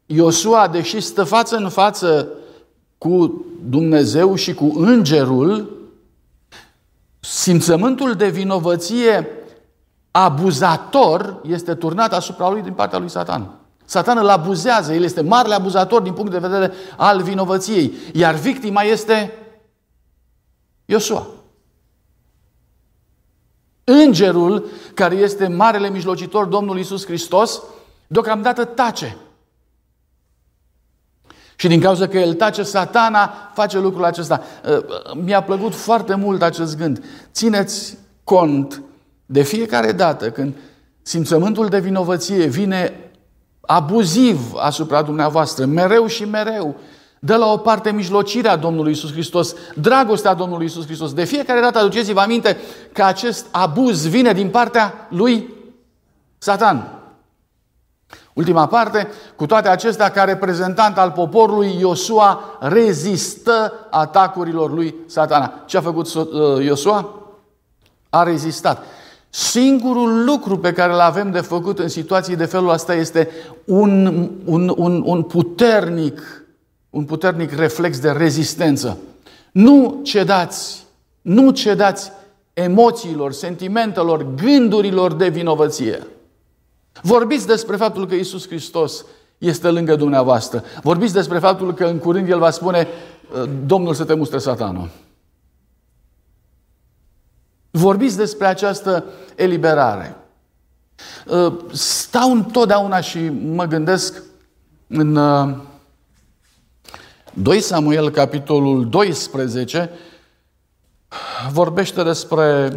Iosua, 0.07 0.69
deși 0.69 1.01
stă 1.01 1.25
față 1.25 1.57
în 1.57 1.69
față 1.69 2.29
cu 2.99 3.45
Dumnezeu 3.69 4.35
și 4.35 4.55
cu 4.55 4.73
îngerul, 4.77 5.78
simțământul 7.21 8.15
de 8.15 8.29
vinovăție 8.29 9.29
abuzator 10.11 11.41
este 11.47 11.75
turnat 11.75 12.13
asupra 12.13 12.49
lui 12.49 12.63
din 12.63 12.73
partea 12.73 12.99
lui 12.99 13.09
Satan. 13.09 13.59
Satan 13.85 14.19
îl 14.19 14.29
abuzează, 14.29 14.93
el 14.93 15.03
este 15.03 15.21
marele 15.21 15.55
abuzator 15.55 16.03
din 16.03 16.13
punct 16.13 16.31
de 16.31 16.39
vedere 16.39 16.73
al 16.97 17.23
vinovăției, 17.23 17.93
iar 18.13 18.35
victima 18.35 18.83
este 18.83 19.33
Iosua. 20.85 21.27
Îngerul, 23.85 24.67
care 24.95 25.15
este 25.15 25.49
marele 25.49 25.91
mijlocitor, 25.91 26.45
Domnul 26.45 26.79
Isus 26.79 27.05
Hristos, 27.05 27.63
deocamdată 28.07 28.65
tace. 28.65 29.17
Și 31.61 31.69
din 31.69 31.81
cauza 31.81 32.07
că 32.09 32.19
el 32.19 32.35
tace, 32.35 32.63
satana 32.63 33.51
face 33.55 33.79
lucrul 33.79 34.05
acesta. 34.05 34.43
Uh, 34.69 34.85
mi-a 35.25 35.43
plăcut 35.43 35.75
foarte 35.75 36.15
mult 36.15 36.43
acest 36.43 36.77
gând. 36.77 37.05
Țineți 37.33 37.97
cont 38.25 38.83
de 39.27 39.43
fiecare 39.43 39.93
dată 39.93 40.31
când 40.31 40.55
simțământul 41.03 41.69
de 41.69 41.79
vinovăție 41.79 42.47
vine 42.47 43.11
abuziv 43.61 44.53
asupra 44.57 45.03
dumneavoastră, 45.03 45.65
mereu 45.65 46.07
și 46.07 46.25
mereu, 46.25 46.77
dă 47.19 47.37
la 47.37 47.53
o 47.53 47.57
parte 47.57 47.93
mijlocirea 47.93 48.57
Domnului 48.57 48.93
Isus 48.93 49.13
Hristos, 49.13 49.55
dragostea 49.75 50.35
Domnului 50.35 50.67
Isus 50.67 50.85
Hristos. 50.85 51.13
De 51.13 51.25
fiecare 51.25 51.61
dată 51.61 51.79
aduceți-vă 51.79 52.21
aminte 52.21 52.57
că 52.93 53.03
acest 53.03 53.47
abuz 53.51 54.09
vine 54.09 54.33
din 54.33 54.49
partea 54.49 55.07
lui 55.11 55.55
Satan. 56.39 56.98
Ultima 58.39 58.67
parte, 58.67 59.09
cu 59.37 59.47
toate 59.47 59.69
acestea, 59.69 60.11
ca 60.11 60.25
reprezentant 60.25 60.99
al 60.99 61.11
poporului, 61.11 61.77
Iosua 61.79 62.41
rezistă 62.61 63.73
atacurilor 63.91 64.73
lui 64.73 64.95
satana. 65.07 65.53
Ce 65.67 65.77
a 65.77 65.81
făcut 65.81 66.15
uh, 66.15 66.27
Iosua? 66.65 67.23
A 68.11 68.23
rezistat. 68.23 68.85
Singurul 69.29 70.25
lucru 70.25 70.59
pe 70.59 70.73
care 70.73 70.93
îl 70.93 70.99
avem 70.99 71.31
de 71.31 71.41
făcut 71.41 71.79
în 71.79 71.89
situații 71.89 72.37
de 72.37 72.45
felul 72.45 72.69
ăsta 72.69 72.95
este 72.95 73.31
un, 73.65 74.07
un, 74.45 74.75
un, 74.77 75.03
un 75.07 75.23
puternic 75.23 76.21
un 76.91 77.05
puternic 77.05 77.53
reflex 77.53 77.99
de 77.99 78.11
rezistență. 78.11 78.99
Nu 79.53 80.01
cedați, 80.03 80.85
nu 81.23 81.51
cedați 81.51 82.13
emoțiilor, 82.53 83.33
sentimentelor, 83.33 84.27
gândurilor 84.35 85.13
de 85.13 85.29
vinovăție. 85.29 86.07
Vorbiți 87.03 87.47
despre 87.47 87.77
faptul 87.77 88.07
că 88.07 88.15
Isus 88.15 88.47
Hristos 88.47 89.05
este 89.39 89.71
lângă 89.71 89.97
dumneavoastră. 89.97 90.65
Vorbiți 90.83 91.13
despre 91.13 91.39
faptul 91.39 91.75
că 91.75 91.85
în 91.85 91.99
curând 91.99 92.29
El 92.29 92.39
va 92.39 92.51
spune 92.51 92.89
Domnul 93.67 93.95
să 93.95 94.05
te 94.05 94.15
mustre 94.15 94.39
satanul. 94.39 94.89
Vorbiți 97.71 98.17
despre 98.17 98.47
această 98.47 99.05
eliberare. 99.37 100.17
Stau 101.73 102.33
întotdeauna 102.33 103.01
și 103.01 103.29
mă 103.29 103.65
gândesc 103.65 104.23
în 104.87 105.19
2 107.33 107.61
Samuel, 107.61 108.11
capitolul 108.11 108.89
12, 108.89 109.91
vorbește 111.51 112.03
despre 112.03 112.73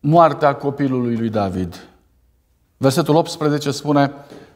moartea 0.00 0.54
copilului 0.54 1.16
lui 1.16 1.28
David. 1.28 1.88
Versetul 2.76 3.14
18 3.14 3.70
spune, 3.70 4.12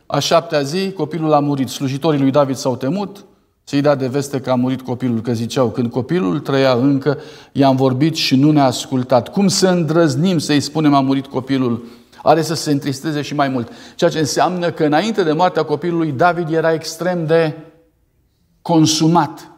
a 0.06 0.18
șaptea 0.18 0.60
zi 0.60 0.92
copilul 0.92 1.32
a 1.32 1.38
murit, 1.38 1.68
slujitorii 1.68 2.20
lui 2.20 2.30
David 2.30 2.56
s-au 2.56 2.76
temut, 2.76 3.24
să-i 3.64 3.80
dea 3.80 3.94
de 3.94 4.06
veste 4.06 4.40
că 4.40 4.50
a 4.50 4.54
murit 4.54 4.82
copilul, 4.82 5.20
că 5.20 5.32
ziceau, 5.32 5.70
când 5.70 5.90
copilul 5.90 6.40
trăia 6.40 6.72
încă, 6.72 7.18
i-am 7.52 7.76
vorbit 7.76 8.14
și 8.14 8.36
nu 8.36 8.50
ne-a 8.50 8.64
ascultat. 8.64 9.28
Cum 9.28 9.48
să 9.48 9.68
îndrăznim 9.68 10.38
să-i 10.38 10.60
spunem 10.60 10.94
a 10.94 11.00
murit 11.00 11.26
copilul? 11.26 11.84
Are 12.22 12.42
să 12.42 12.54
se 12.54 12.70
întristeze 12.70 13.22
și 13.22 13.34
mai 13.34 13.48
mult. 13.48 13.72
Ceea 13.94 14.10
ce 14.10 14.18
înseamnă 14.18 14.70
că 14.70 14.84
înainte 14.84 15.22
de 15.22 15.32
moartea 15.32 15.62
copilului, 15.62 16.12
David 16.12 16.52
era 16.52 16.72
extrem 16.72 17.26
de 17.26 17.56
consumat. 18.62 19.49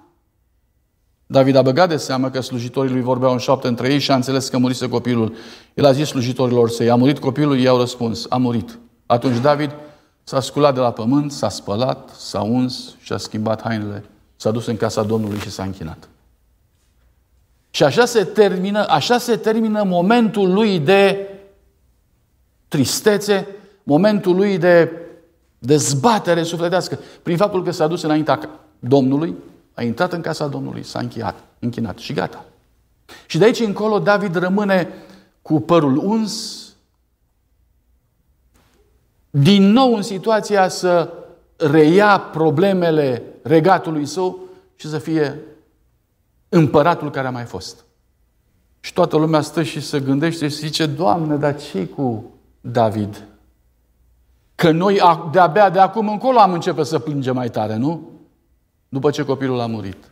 David 1.32 1.56
a 1.56 1.62
băgat 1.62 1.88
de 1.88 1.96
seamă 1.96 2.30
că 2.30 2.40
slujitorii 2.40 2.92
lui 2.92 3.00
vorbeau 3.00 3.32
în 3.32 3.38
șoaptă 3.38 3.68
între 3.68 3.92
ei 3.92 3.98
și 3.98 4.10
a 4.10 4.14
înțeles 4.14 4.48
că 4.48 4.58
murise 4.58 4.88
copilul. 4.88 5.34
El 5.74 5.84
a 5.84 5.92
zis 5.92 6.08
slujitorilor 6.08 6.70
săi, 6.70 6.90
a 6.90 6.94
murit 6.94 7.18
copilul, 7.18 7.58
ei 7.58 7.68
au 7.68 7.78
răspuns, 7.78 8.26
a 8.28 8.36
murit. 8.36 8.78
Atunci 9.06 9.40
David 9.40 9.70
s-a 10.24 10.40
sculat 10.40 10.74
de 10.74 10.80
la 10.80 10.92
pământ, 10.92 11.32
s-a 11.32 11.48
spălat, 11.48 12.10
s-a 12.18 12.42
uns 12.42 12.94
și 13.00 13.12
a 13.12 13.16
schimbat 13.16 13.62
hainele, 13.62 14.04
s-a 14.36 14.50
dus 14.50 14.66
în 14.66 14.76
casa 14.76 15.02
Domnului 15.02 15.38
și 15.38 15.50
s-a 15.50 15.62
închinat. 15.62 16.08
Și 17.70 17.84
așa 17.84 18.04
se 18.04 18.24
termină, 18.24 18.86
așa 18.88 19.18
se 19.18 19.36
termină 19.36 19.82
momentul 19.82 20.52
lui 20.52 20.78
de 20.78 21.28
tristețe, 22.68 23.46
momentul 23.82 24.36
lui 24.36 24.58
de 24.58 24.92
dezbatere 25.58 26.42
sufletească, 26.42 26.98
prin 27.22 27.36
faptul 27.36 27.62
că 27.62 27.70
s-a 27.70 27.86
dus 27.86 28.02
înaintea 28.02 28.50
Domnului, 28.78 29.34
a 29.74 29.82
intrat 29.82 30.12
în 30.12 30.20
casa 30.20 30.46
Domnului, 30.46 30.82
s-a 30.82 30.98
încheiat, 30.98 31.44
închinat 31.58 31.98
și 31.98 32.12
gata. 32.12 32.44
Și 33.26 33.38
de 33.38 33.44
aici 33.44 33.60
încolo 33.60 33.98
David 33.98 34.34
rămâne 34.34 34.88
cu 35.42 35.60
părul 35.60 35.96
uns, 35.96 36.66
din 39.30 39.70
nou 39.70 39.94
în 39.94 40.02
situația 40.02 40.68
să 40.68 41.12
reia 41.56 42.18
problemele 42.18 43.22
regatului 43.42 44.06
său 44.06 44.38
și 44.76 44.88
să 44.88 44.98
fie 44.98 45.40
împăratul 46.48 47.10
care 47.10 47.26
a 47.26 47.30
mai 47.30 47.44
fost. 47.44 47.84
Și 48.80 48.92
toată 48.92 49.16
lumea 49.16 49.40
stă 49.40 49.62
și 49.62 49.80
se 49.80 50.00
gândește 50.00 50.48
și 50.48 50.56
zice, 50.56 50.86
Doamne, 50.86 51.36
dar 51.36 51.60
ce 51.60 51.86
cu 51.86 52.24
David? 52.60 53.24
Că 54.54 54.70
noi 54.70 55.00
de-abia 55.32 55.70
de 55.70 55.78
acum 55.78 56.08
încolo 56.08 56.38
am 56.38 56.52
început 56.52 56.86
să 56.86 56.98
plângem 56.98 57.34
mai 57.34 57.50
tare, 57.50 57.76
nu? 57.76 58.10
După 58.92 59.10
ce 59.10 59.24
copilul 59.24 59.60
a 59.60 59.66
murit. 59.66 60.10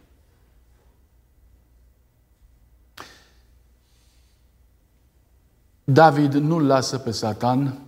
David 5.84 6.34
nu-l 6.34 6.66
lasă 6.66 6.98
pe 6.98 7.10
Satan 7.10 7.78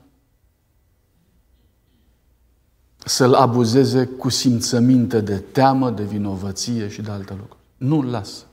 să-l 2.96 3.34
abuzeze 3.34 4.04
cu 4.04 4.28
simțăminte 4.28 5.20
de 5.20 5.38
teamă, 5.38 5.90
de 5.90 6.02
vinovăție 6.02 6.88
și 6.88 7.02
de 7.02 7.10
alte 7.10 7.32
lucruri. 7.32 7.60
Nu-l 7.76 8.10
lasă. 8.10 8.44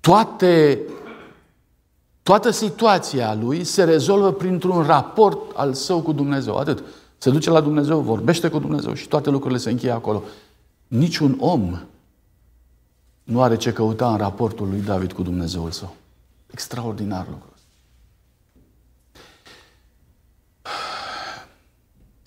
Toate, 0.00 0.80
toată 2.22 2.50
situația 2.50 3.34
lui 3.34 3.64
se 3.64 3.84
rezolvă 3.84 4.32
printr-un 4.32 4.82
raport 4.82 5.56
al 5.56 5.74
său 5.74 6.02
cu 6.02 6.12
Dumnezeu. 6.12 6.56
Atât. 6.56 6.84
Se 7.18 7.30
duce 7.30 7.50
la 7.50 7.60
Dumnezeu, 7.60 8.00
vorbește 8.00 8.48
cu 8.48 8.58
Dumnezeu 8.58 8.94
și 8.94 9.08
toate 9.08 9.30
lucrurile 9.30 9.58
se 9.58 9.70
încheie 9.70 9.92
acolo. 9.92 10.22
Niciun 10.86 11.36
om 11.40 11.78
nu 13.22 13.42
are 13.42 13.56
ce 13.56 13.72
căuta 13.72 14.10
în 14.10 14.16
raportul 14.16 14.68
lui 14.68 14.80
David 14.80 15.12
cu 15.12 15.22
Dumnezeul 15.22 15.70
său. 15.70 15.94
Extraordinar 16.50 17.26
lucru. 17.30 17.52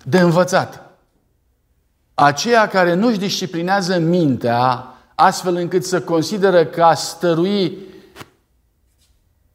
De 0.04 0.20
învățat. 0.20 0.89
Aceia 2.14 2.68
care 2.68 2.94
nu-și 2.94 3.20
disciplinează 3.20 4.00
mintea 4.00 4.86
astfel 5.16 5.56
încât 5.56 5.86
să 5.86 6.02
consideră 6.02 6.66
că 6.66 6.84
a 6.84 6.94
stărui 6.94 7.78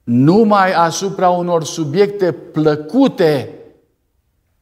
numai 0.05 0.73
asupra 0.73 1.29
unor 1.31 1.65
subiecte 1.65 2.33
plăcute 2.33 3.56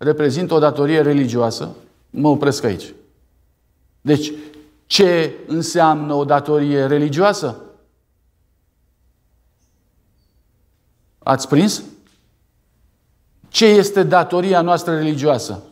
reprezintă 0.05 0.55
o 0.55 0.59
datorie 0.59 1.01
religioasă, 1.01 1.69
mă 2.11 2.29
opresc 2.29 2.65
aici. 2.65 2.95
Deci, 4.01 4.33
ce 4.87 5.35
înseamnă 5.47 6.15
o 6.15 6.25
datorie 6.25 6.87
religioasă? 6.87 7.57
Ați 11.19 11.49
prins? 11.49 11.83
Ce 13.49 13.67
este 13.67 14.03
datoria 14.03 14.61
noastră 14.61 14.95
religioasă? 14.95 15.63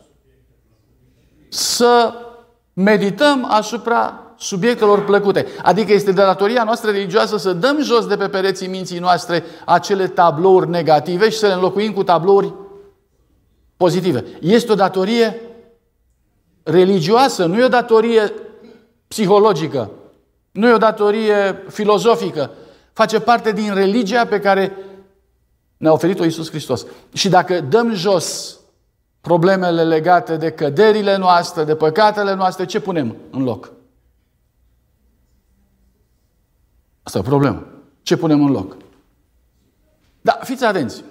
Să 1.49 2.13
medităm 2.73 3.47
asupra 3.49 4.23
subiectelor 4.37 5.03
plăcute. 5.03 5.47
Adică 5.63 5.93
este 5.93 6.11
de 6.11 6.21
datoria 6.21 6.63
noastră 6.63 6.91
religioasă 6.91 7.37
să 7.37 7.53
dăm 7.53 7.81
jos 7.81 8.05
de 8.07 8.17
pe 8.17 8.27
pereții 8.27 8.67
minții 8.67 8.99
noastre 8.99 9.43
acele 9.65 10.07
tablouri 10.07 10.69
negative 10.69 11.29
și 11.29 11.37
să 11.37 11.47
le 11.47 11.53
înlocuim 11.53 11.93
cu 11.93 12.03
tablouri 12.03 12.53
pozitive. 13.83 14.25
Este 14.41 14.71
o 14.71 14.75
datorie 14.75 15.41
religioasă, 16.63 17.45
nu 17.45 17.59
e 17.59 17.63
o 17.63 17.67
datorie 17.67 18.33
psihologică, 19.07 19.91
nu 20.51 20.67
e 20.67 20.73
o 20.73 20.77
datorie 20.77 21.65
filozofică. 21.67 22.51
Face 22.93 23.19
parte 23.19 23.51
din 23.51 23.73
religia 23.73 24.25
pe 24.25 24.39
care 24.39 24.77
ne-a 25.77 25.91
oferit-o 25.91 26.23
Iisus 26.23 26.49
Hristos. 26.49 26.85
Și 27.13 27.29
dacă 27.29 27.61
dăm 27.61 27.93
jos 27.93 28.59
problemele 29.21 29.83
legate 29.83 30.37
de 30.37 30.51
căderile 30.51 31.17
noastre, 31.17 31.63
de 31.63 31.75
păcatele 31.75 32.33
noastre, 32.33 32.65
ce 32.65 32.79
punem 32.79 33.15
în 33.31 33.43
loc? 33.43 33.71
Asta 37.03 37.17
e 37.17 37.21
o 37.21 37.29
problemă. 37.29 37.67
Ce 38.01 38.17
punem 38.17 38.43
în 38.43 38.51
loc? 38.51 38.77
Da, 40.21 40.39
fiți 40.43 40.63
atenți. 40.63 41.03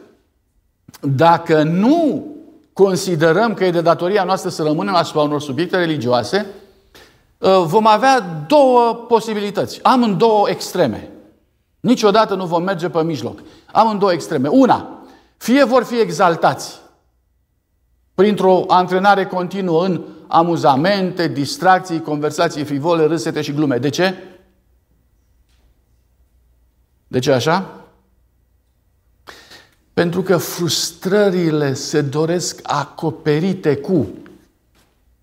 Dacă 1.00 1.62
nu 1.62 2.26
considerăm 2.72 3.54
că 3.54 3.64
e 3.64 3.70
de 3.70 3.80
datoria 3.80 4.24
noastră 4.24 4.50
să 4.50 4.62
rămânem 4.62 4.94
asupra 4.94 5.22
unor 5.22 5.40
subiecte 5.40 5.76
religioase, 5.76 6.46
ă, 7.42 7.64
vom 7.64 7.86
avea 7.86 8.44
două 8.46 8.94
posibilități. 8.94 9.82
Am 9.82 10.02
în 10.02 10.18
două 10.18 10.48
extreme. 10.48 11.10
Niciodată 11.80 12.34
nu 12.34 12.46
vom 12.46 12.62
merge 12.62 12.88
pe 12.88 13.02
mijloc. 13.02 13.42
Am 13.72 13.88
în 13.88 13.98
două 13.98 14.12
extreme. 14.12 14.48
Una, 14.48 15.04
fie 15.36 15.64
vor 15.64 15.84
fi 15.84 16.00
exaltați 16.00 16.80
printr-o 18.14 18.64
antrenare 18.68 19.26
continuă 19.26 19.84
în 19.84 20.04
amuzamente, 20.26 21.28
distracții, 21.28 22.00
conversații 22.00 22.64
frivole, 22.64 23.04
râsete 23.04 23.40
și 23.40 23.52
glume. 23.52 23.78
De 23.78 23.88
ce? 23.88 24.14
De 27.06 27.18
ce 27.18 27.32
așa? 27.32 27.81
Pentru 29.94 30.22
că 30.22 30.36
frustrările 30.36 31.74
se 31.74 32.00
doresc 32.00 32.60
acoperite 32.62 33.76
cu 33.76 34.06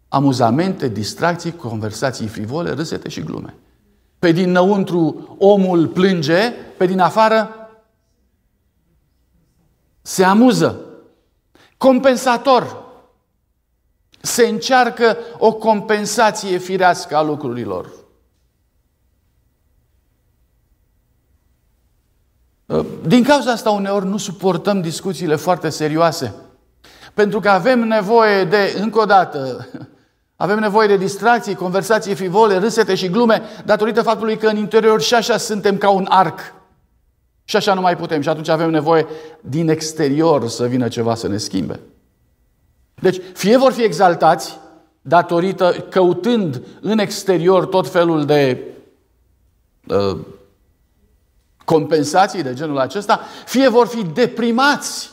amuzamente, 0.08 0.88
distracții, 0.88 1.56
conversații 1.56 2.28
frivole, 2.28 2.72
râsete 2.72 3.10
și 3.10 3.22
glume. 3.22 3.56
Pe 4.20 4.32
dinăuntru 4.32 5.36
omul 5.40 5.88
plânge, 5.88 6.52
pe 6.78 6.86
din 6.86 7.00
afară 7.00 7.54
se 10.02 10.24
amuză. 10.24 10.80
Compensator. 11.78 12.88
Se 14.22 14.48
încearcă 14.48 15.18
o 15.38 15.54
compensație 15.54 16.58
firească 16.58 17.16
a 17.16 17.22
lucrurilor. 17.22 17.90
Din 23.06 23.24
cauza 23.24 23.52
asta 23.52 23.70
uneori 23.70 24.06
nu 24.06 24.18
suportăm 24.18 24.82
discuțiile 24.82 25.36
foarte 25.36 25.70
serioase. 25.70 26.34
Pentru 27.14 27.40
că 27.40 27.50
avem 27.50 27.80
nevoie 27.80 28.44
de, 28.44 28.78
încă 28.82 29.00
o 29.00 29.06
dată, 29.06 29.68
avem 30.36 30.60
nevoie 30.60 30.88
de 30.88 30.98
distracții, 30.98 31.56
conversații 31.56 32.16
frivole, 32.16 32.58
râsete 32.58 32.96
și 32.96 33.10
glume, 33.10 33.42
datorită 33.66 34.02
faptului 34.02 34.38
că 34.38 34.48
în 34.48 34.58
interior 34.58 35.02
și 35.02 35.14
așa 35.14 35.38
suntem 35.38 35.78
ca 35.78 35.90
un 35.90 36.06
arc. 36.10 36.40
Și 37.44 37.56
așa 37.56 37.74
nu 37.74 37.82
mai 37.82 37.98
putem. 37.98 38.22
Și 38.22 38.30
atunci 38.30 38.50
avem 38.50 38.70
nevoie 38.70 39.08
din 39.42 39.70
exterior 39.70 40.48
să 40.48 40.66
vină 40.66 40.88
ceva 40.88 41.16
să 41.16 41.28
ne 41.28 41.38
schimbe. 41.38 41.80
Deci, 42.96 43.22
fie 43.34 43.58
vor 43.58 43.72
fi 43.72 43.84
exaltați, 43.84 44.60
datorită, 45.02 45.86
căutând 45.90 46.62
în 46.82 47.00
exterior 47.00 47.66
tot 47.66 47.90
felul 47.90 48.26
de 48.26 48.64
uh, 49.88 50.18
compensații 51.70 52.44
de 52.44 52.54
genul 52.54 52.78
acesta, 52.78 53.20
fie 53.46 53.70
vor 53.70 53.88
fi 53.88 54.04
deprimați. 54.04 55.10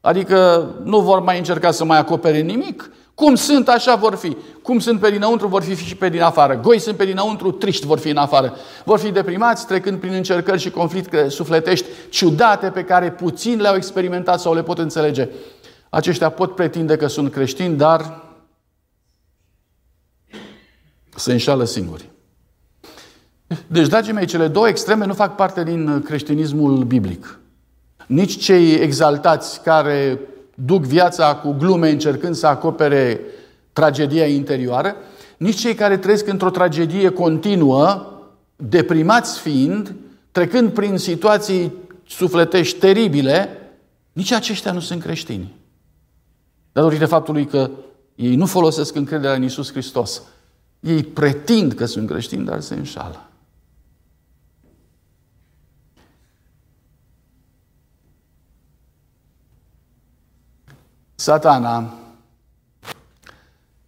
Adică 0.00 0.70
nu 0.84 1.00
vor 1.00 1.20
mai 1.20 1.38
încerca 1.38 1.70
să 1.70 1.84
mai 1.84 1.98
acopere 1.98 2.40
nimic. 2.40 2.90
Cum 3.14 3.34
sunt, 3.34 3.68
așa 3.68 3.94
vor 3.94 4.14
fi. 4.14 4.36
Cum 4.62 4.78
sunt 4.78 5.00
pe 5.00 5.10
dinăuntru, 5.10 5.48
vor 5.48 5.62
fi 5.62 5.74
și 5.74 5.96
pe 5.96 6.08
din 6.08 6.22
afară. 6.22 6.60
Goi 6.60 6.78
sunt 6.78 6.96
pe 6.96 7.04
dinăuntru, 7.04 7.50
triști 7.50 7.86
vor 7.86 7.98
fi 7.98 8.08
în 8.08 8.16
afară. 8.16 8.56
Vor 8.84 8.98
fi 8.98 9.10
deprimați, 9.10 9.66
trecând 9.66 10.00
prin 10.00 10.12
încercări 10.12 10.60
și 10.60 10.70
conflicte 10.70 11.28
sufletești 11.28 11.86
ciudate 12.10 12.70
pe 12.70 12.84
care 12.84 13.10
puțin 13.12 13.60
le-au 13.60 13.74
experimentat 13.74 14.40
sau 14.40 14.54
le 14.54 14.62
pot 14.62 14.78
înțelege. 14.78 15.28
Aceștia 15.90 16.28
pot 16.28 16.54
pretinde 16.54 16.96
că 16.96 17.06
sunt 17.06 17.32
creștini, 17.32 17.76
dar 17.76 18.22
se 21.14 21.32
înșală 21.32 21.64
singuri. 21.64 22.10
Deci, 23.70 23.88
dragii 23.88 24.12
mei, 24.12 24.26
cele 24.26 24.48
două 24.48 24.68
extreme 24.68 25.06
nu 25.06 25.14
fac 25.14 25.34
parte 25.34 25.64
din 25.64 26.02
creștinismul 26.02 26.84
biblic. 26.84 27.38
Nici 28.06 28.38
cei 28.38 28.74
exaltați 28.74 29.62
care 29.62 30.20
duc 30.54 30.84
viața 30.84 31.34
cu 31.34 31.52
glume 31.52 31.90
încercând 31.90 32.34
să 32.34 32.46
acopere 32.46 33.20
tragedia 33.72 34.26
interioară, 34.26 34.96
nici 35.36 35.58
cei 35.58 35.74
care 35.74 35.98
trăiesc 35.98 36.26
într-o 36.26 36.50
tragedie 36.50 37.10
continuă, 37.10 38.12
deprimați 38.56 39.40
fiind, 39.40 39.94
trecând 40.32 40.70
prin 40.70 40.96
situații 40.96 41.72
sufletești 42.06 42.78
teribile, 42.78 43.48
nici 44.12 44.32
aceștia 44.32 44.72
nu 44.72 44.80
sunt 44.80 45.02
creștini. 45.02 45.54
Datorită 46.72 47.06
faptului 47.06 47.46
că 47.46 47.70
ei 48.14 48.34
nu 48.34 48.46
folosesc 48.46 48.94
încrederea 48.94 49.36
în 49.36 49.42
Isus 49.42 49.70
Hristos. 49.70 50.22
Ei 50.80 51.02
pretind 51.02 51.72
că 51.72 51.84
sunt 51.84 52.08
creștini, 52.08 52.44
dar 52.44 52.60
se 52.60 52.74
înșală. 52.74 53.27
Satana 61.20 61.94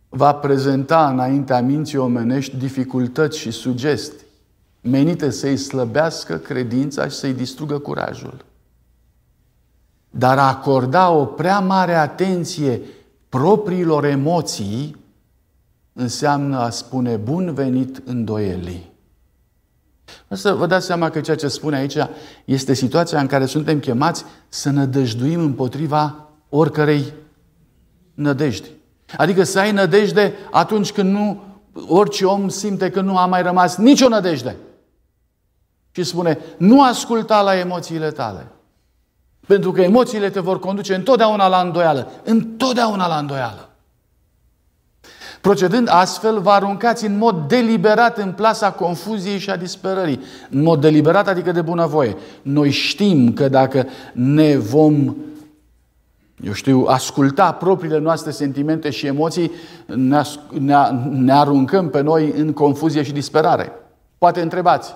va 0.09 0.35
prezenta 0.35 1.09
înaintea 1.09 1.61
minții 1.61 1.99
omenești 1.99 2.57
dificultăți 2.57 3.39
și 3.39 3.51
sugestii 3.51 4.27
menite 4.81 5.31
să-i 5.31 5.57
slăbească 5.57 6.37
credința 6.37 7.09
și 7.09 7.17
să-i 7.17 7.33
distrugă 7.33 7.79
curajul. 7.79 8.45
Dar 10.11 10.39
a 10.39 10.49
acorda 10.49 11.11
o 11.11 11.25
prea 11.25 11.61
mare 11.61 11.95
atenție 11.95 12.81
propriilor 13.29 14.05
emoții 14.05 14.97
înseamnă 15.93 16.59
a 16.59 16.71
spune 16.71 17.17
bun 17.17 17.55
venit 17.55 18.03
îndoielii. 18.05 18.93
Să 20.29 20.53
vă 20.53 20.67
dați 20.67 20.87
seama 20.87 21.11
că 21.11 21.21
ceea 21.21 21.37
ce 21.37 21.49
spune 21.49 21.77
aici 21.77 21.97
este 22.45 22.75
situația 22.75 23.21
în 23.21 23.27
care 23.27 23.47
suntem 23.47 23.79
chemați 23.79 24.25
să 24.49 24.71
nădăjduim 24.71 25.41
împotriva 25.41 26.29
oricărei 26.49 27.13
nădejde. 28.21 28.69
Adică 29.17 29.43
să 29.43 29.59
ai 29.59 29.73
nădejde 29.73 30.35
atunci 30.51 30.93
când 30.93 31.13
nu, 31.13 31.43
orice 31.87 32.25
om 32.25 32.49
simte 32.49 32.91
că 32.91 33.01
nu 33.01 33.19
a 33.19 33.27
mai 33.27 33.43
rămas 33.43 33.77
nicio 33.77 34.09
nădejde. 34.09 34.57
Și 35.91 36.03
spune, 36.03 36.39
nu 36.57 36.83
asculta 36.83 37.43
la 37.43 37.59
emoțiile 37.59 38.11
tale. 38.11 38.47
Pentru 39.47 39.73
că 39.73 39.81
emoțiile 39.81 40.31
te 40.31 40.41
vor 40.41 40.59
conduce 40.59 40.95
întotdeauna 40.95 41.47
la 41.47 41.61
îndoială. 41.61 42.11
Întotdeauna 42.25 43.07
la 43.07 43.17
îndoială. 43.17 43.69
Procedând 45.41 45.89
astfel, 45.91 46.41
vă 46.41 46.51
aruncați 46.51 47.07
în 47.07 47.19
mod 47.19 47.49
deliberat 47.49 48.19
în 48.19 48.33
plasa 48.33 48.73
confuziei 48.73 49.39
și 49.39 49.51
a 49.51 49.57
disperării. 49.57 50.21
În 50.51 50.63
mod 50.63 50.81
deliberat, 50.81 51.29
adică 51.29 51.53
de 51.53 51.63
bunăvoie. 51.63 52.17
Noi 52.43 52.71
știm 52.71 53.33
că 53.33 53.49
dacă 53.49 53.87
ne 54.13 54.57
vom 54.57 55.15
eu 56.43 56.53
știu, 56.53 56.85
asculta 56.85 57.53
propriile 57.53 57.99
noastre 57.99 58.31
sentimente 58.31 58.91
și 58.91 59.07
emoții, 59.07 59.51
ne, 59.87 60.23
ne, 60.59 60.91
ne 61.11 61.33
aruncăm 61.33 61.91
pe 61.91 62.01
noi 62.01 62.31
în 62.31 62.53
confuzie 62.53 63.03
și 63.03 63.13
disperare. 63.13 63.73
Poate 64.19 64.41
întrebați, 64.41 64.95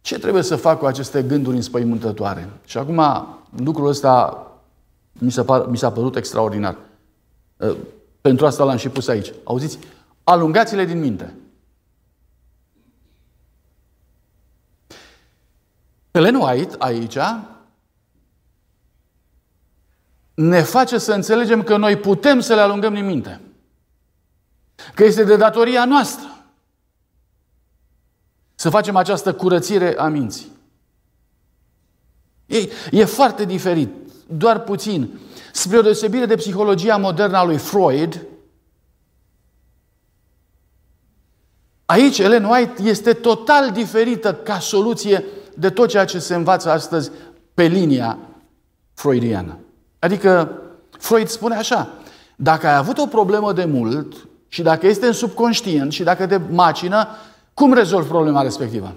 ce 0.00 0.18
trebuie 0.18 0.42
să 0.42 0.56
fac 0.56 0.78
cu 0.78 0.84
aceste 0.84 1.22
gânduri 1.22 1.56
înspăimântătoare? 1.56 2.48
Și 2.64 2.78
acum 2.78 3.02
lucrul 3.64 3.88
ăsta 3.88 4.46
mi 5.12 5.30
s-a, 5.30 5.44
par, 5.44 5.66
mi 5.66 5.78
s-a 5.78 5.92
părut 5.92 6.16
extraordinar. 6.16 6.76
Ă, 7.60 7.74
pentru 8.20 8.46
asta 8.46 8.64
l-am 8.64 8.76
și 8.76 8.88
pus 8.88 9.08
aici. 9.08 9.32
Auziți? 9.44 9.78
Alungați-le 10.24 10.84
din 10.84 11.00
minte. 11.00 11.34
Ellen 16.10 16.34
White 16.34 16.74
aici 16.78 17.16
ne 20.34 20.62
face 20.62 20.98
să 20.98 21.12
înțelegem 21.12 21.62
că 21.62 21.76
noi 21.76 21.96
putem 21.96 22.40
să 22.40 22.54
le 22.54 22.60
alungăm 22.60 22.94
din 22.94 23.06
minte. 23.06 23.40
Că 24.94 25.04
este 25.04 25.24
de 25.24 25.36
datoria 25.36 25.84
noastră 25.84 26.26
să 28.54 28.70
facem 28.70 28.96
această 28.96 29.34
curățire 29.34 29.98
a 29.98 30.08
minții. 30.08 30.50
E, 32.46 32.68
e 32.90 33.04
foarte 33.04 33.44
diferit, 33.44 33.90
doar 34.26 34.60
puțin. 34.60 35.18
Spre 35.52 35.78
o 35.78 35.82
deosebire 35.82 36.26
de 36.26 36.34
psihologia 36.34 36.96
modernă 36.96 37.36
a 37.36 37.44
lui 37.44 37.58
Freud, 37.58 38.26
aici 41.84 42.18
Ellen 42.18 42.44
White 42.44 42.82
este 42.82 43.12
total 43.12 43.70
diferită 43.70 44.34
ca 44.34 44.58
soluție 44.58 45.24
de 45.54 45.70
tot 45.70 45.88
ceea 45.88 46.04
ce 46.04 46.18
se 46.18 46.34
învață 46.34 46.70
astăzi 46.70 47.10
pe 47.54 47.64
linia 47.64 48.18
freudiană. 48.94 49.58
Adică 50.02 50.60
Freud 50.90 51.28
spune 51.28 51.56
așa, 51.56 51.88
dacă 52.36 52.66
ai 52.66 52.76
avut 52.76 52.98
o 52.98 53.06
problemă 53.06 53.52
de 53.52 53.64
mult 53.64 54.28
și 54.48 54.62
dacă 54.62 54.86
este 54.86 55.06
în 55.06 55.12
subconștient 55.12 55.92
și 55.92 56.02
dacă 56.02 56.26
te 56.26 56.36
macină, 56.36 57.08
cum 57.54 57.72
rezolvi 57.72 58.08
problema 58.08 58.42
respectivă? 58.42 58.94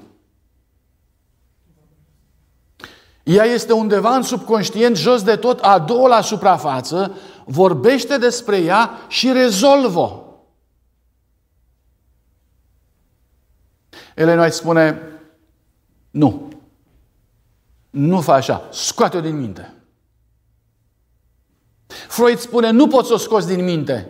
Ea 3.23 3.43
este 3.43 3.73
undeva 3.73 4.15
în 4.15 4.21
subconștient, 4.21 4.95
jos 4.95 5.23
de 5.23 5.35
tot, 5.35 5.59
a 5.59 5.79
doua 5.79 6.07
la 6.07 6.21
suprafață, 6.21 7.15
vorbește 7.45 8.17
despre 8.17 8.57
ea 8.57 8.89
și 9.07 9.31
rezolvă. 9.31 10.23
Ellen 14.15 14.39
White 14.39 14.53
spune, 14.53 15.01
nu. 16.11 16.47
Nu 17.89 18.21
fa 18.21 18.33
așa. 18.33 18.67
Scoate-o 18.71 19.21
din 19.21 19.37
minte. 19.39 19.74
Freud 22.07 22.37
spune, 22.37 22.69
nu 22.69 22.87
poți 22.87 23.07
să 23.07 23.13
o 23.13 23.17
scoți 23.17 23.47
din 23.47 23.63
minte. 23.63 24.09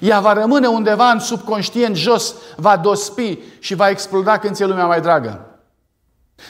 Ea 0.00 0.20
va 0.20 0.32
rămâne 0.32 0.66
undeva 0.66 1.10
în 1.10 1.18
subconștient 1.18 1.96
jos, 1.96 2.34
va 2.56 2.76
dospi 2.76 3.38
și 3.58 3.74
va 3.74 3.88
exploda 3.88 4.38
când 4.38 4.54
ți-e 4.54 4.66
lumea 4.66 4.86
mai 4.86 5.00
dragă. 5.00 5.44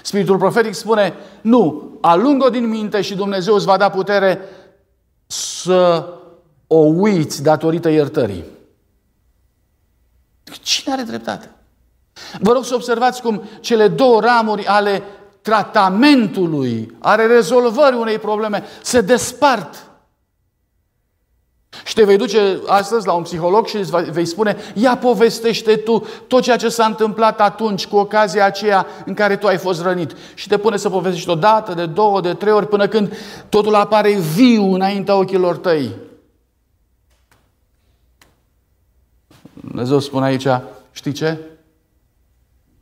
Spiritul 0.03 0.39
profetic 0.39 0.75
spune, 0.75 1.15
nu, 1.41 1.91
alungă 2.01 2.51
din 2.51 2.69
minte 2.69 3.01
și 3.01 3.15
Dumnezeu 3.15 3.55
îți 3.55 3.65
va 3.65 3.77
da 3.77 3.89
putere 3.89 4.41
să 5.27 6.09
o 6.67 6.77
uiți 6.77 7.43
datorită 7.43 7.89
iertării. 7.89 8.45
Cine 10.63 10.95
are 10.95 11.03
dreptate? 11.03 11.51
Vă 12.39 12.53
rog 12.53 12.65
să 12.65 12.75
observați 12.75 13.23
cum 13.23 13.43
cele 13.61 13.89
două 13.89 14.21
ramuri 14.21 14.67
ale 14.67 15.03
tratamentului, 15.43 16.97
ale 16.99 17.27
rezolvării 17.27 17.99
unei 17.99 18.19
probleme, 18.19 18.65
se 18.83 19.01
despart. 19.01 19.90
Și 21.85 21.95
te 21.95 22.05
vei 22.05 22.17
duce 22.17 22.61
astăzi 22.67 23.07
la 23.07 23.13
un 23.13 23.23
psiholog 23.23 23.67
și 23.67 23.77
îți 23.77 24.11
vei 24.11 24.25
spune, 24.25 24.57
ia 24.75 24.97
povestește 24.97 25.77
tu 25.77 26.07
tot 26.27 26.43
ceea 26.43 26.57
ce 26.57 26.69
s-a 26.69 26.85
întâmplat 26.85 27.41
atunci 27.41 27.87
cu 27.87 27.97
ocazia 27.97 28.45
aceea 28.45 28.87
în 29.07 29.15
care 29.15 29.37
tu 29.37 29.47
ai 29.47 29.57
fost 29.57 29.83
rănit. 29.83 30.17
Și 30.35 30.49
te 30.49 30.59
pune 30.59 30.77
să 30.77 30.91
povestești 30.91 31.31
o 31.31 31.35
dată, 31.35 31.75
de 31.75 31.87
două, 31.87 32.21
de 32.21 32.35
trei 32.35 32.53
ori, 32.53 32.69
până 32.69 32.89
când 32.89 33.17
totul 33.49 33.75
apare 33.75 34.13
viu 34.13 34.73
înaintea 34.73 35.17
ochilor 35.17 35.57
tăi. 35.57 35.97
Dumnezeu 39.53 39.99
spune 39.99 40.25
aici, 40.25 40.47
știi 40.93 41.13
ce? 41.13 41.39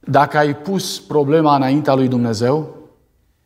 Dacă 0.01 0.39
ai 0.39 0.57
pus 0.57 1.01
problema 1.01 1.57
înaintea 1.57 1.95
lui 1.95 2.09
Dumnezeu, 2.09 2.76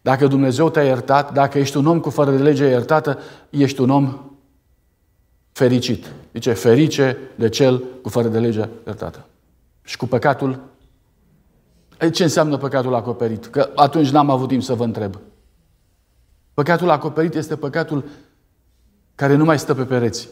dacă 0.03 0.27
Dumnezeu 0.27 0.71
te-a 0.71 0.83
iertat, 0.83 1.33
dacă 1.33 1.59
ești 1.59 1.77
un 1.77 1.87
om 1.87 2.01
cu 2.01 2.11
fără 2.11 2.31
de 2.31 2.43
lege 2.43 2.65
iertată, 2.65 3.19
ești 3.51 3.81
un 3.81 3.91
om 3.91 4.32
fericit. 5.53 6.13
Zice, 6.33 6.53
ferice 6.53 7.17
de 7.35 7.49
cel 7.49 7.83
cu 8.03 8.09
fără 8.09 8.29
de 8.29 8.39
lege 8.39 8.69
iertată. 8.87 9.27
Și 9.83 9.97
cu 9.97 10.07
păcatul, 10.07 10.61
ce 12.13 12.23
înseamnă 12.23 12.57
păcatul 12.57 12.95
acoperit? 12.95 13.47
Că 13.47 13.71
atunci 13.75 14.11
n-am 14.11 14.31
avut 14.31 14.49
timp 14.49 14.63
să 14.63 14.75
vă 14.75 14.85
întreb. 14.85 15.19
Păcatul 16.55 16.91
acoperit 16.91 17.35
este 17.35 17.57
păcatul 17.57 18.05
care 19.15 19.35
nu 19.35 19.45
mai 19.45 19.59
stă 19.59 19.75
pe 19.75 19.85
pereți. 19.85 20.29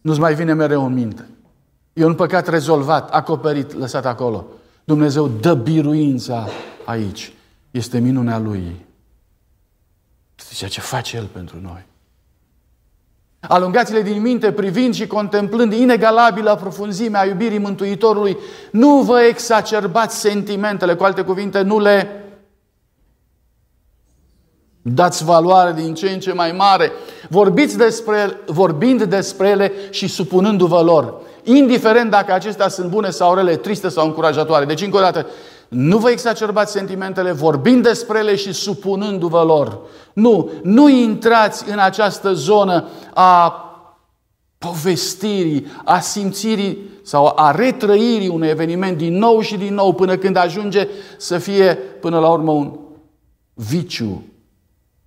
Nu-ți 0.00 0.20
mai 0.20 0.34
vine 0.34 0.52
mereu 0.52 0.84
în 0.84 0.92
minte. 0.92 1.28
E 1.92 2.04
un 2.04 2.14
păcat 2.14 2.48
rezolvat, 2.48 3.10
acoperit, 3.10 3.72
lăsat 3.72 4.06
acolo. 4.06 4.46
Dumnezeu 4.84 5.28
dă 5.28 5.54
biruința 5.54 6.48
aici. 6.84 7.32
Este 7.70 7.98
minunea 7.98 8.38
Lui. 8.38 8.86
Este 10.38 10.54
ceea 10.54 10.70
ce 10.70 10.80
face 10.80 11.16
El 11.16 11.24
pentru 11.24 11.60
noi. 11.60 11.86
Alungați-le 13.48 14.02
din 14.02 14.20
minte 14.20 14.52
privind 14.52 14.94
și 14.94 15.06
contemplând 15.06 15.72
inegalabilă 15.72 16.58
profunzimea 16.60 17.26
iubirii 17.26 17.58
Mântuitorului. 17.58 18.36
Nu 18.70 19.00
vă 19.00 19.20
exacerbați 19.20 20.20
sentimentele, 20.20 20.94
cu 20.94 21.04
alte 21.04 21.22
cuvinte, 21.22 21.60
nu 21.60 21.80
le 21.80 22.24
dați 24.82 25.24
valoare 25.24 25.72
din 25.72 25.94
ce 25.94 26.10
în 26.10 26.20
ce 26.20 26.32
mai 26.32 26.52
mare. 26.52 26.92
Vorbiți 27.28 27.76
despre, 27.76 28.40
vorbind 28.46 29.02
despre 29.02 29.48
ele 29.48 29.72
și 29.90 30.06
supunându-vă 30.06 30.80
lor. 30.80 31.14
Indiferent 31.42 32.10
dacă 32.10 32.32
acestea 32.32 32.68
sunt 32.68 32.90
bune 32.90 33.10
sau 33.10 33.34
rele, 33.34 33.56
triste 33.56 33.88
sau 33.88 34.06
încurajatoare. 34.06 34.64
Deci, 34.64 34.82
încă 34.82 34.96
o 34.96 35.00
dată, 35.00 35.26
nu 35.70 35.98
vă 35.98 36.10
exacerbați 36.10 36.72
sentimentele 36.72 37.32
vorbind 37.32 37.82
despre 37.82 38.18
ele 38.18 38.36
și 38.36 38.52
supunându-vă 38.52 39.42
lor. 39.42 39.80
Nu, 40.12 40.50
nu 40.62 40.88
intrați 40.88 41.70
în 41.70 41.78
această 41.78 42.32
zonă 42.32 42.88
a 43.14 43.64
povestirii, 44.58 45.66
a 45.84 46.00
simțirii 46.00 46.78
sau 47.02 47.32
a 47.36 47.50
retrăirii 47.50 48.28
unui 48.28 48.48
eveniment 48.48 48.96
din 48.96 49.18
nou 49.18 49.40
și 49.40 49.56
din 49.56 49.74
nou 49.74 49.92
până 49.92 50.16
când 50.16 50.36
ajunge 50.36 50.88
să 51.16 51.38
fie 51.38 51.74
până 51.74 52.18
la 52.18 52.30
urmă 52.30 52.50
un 52.50 52.78
viciu 53.54 54.22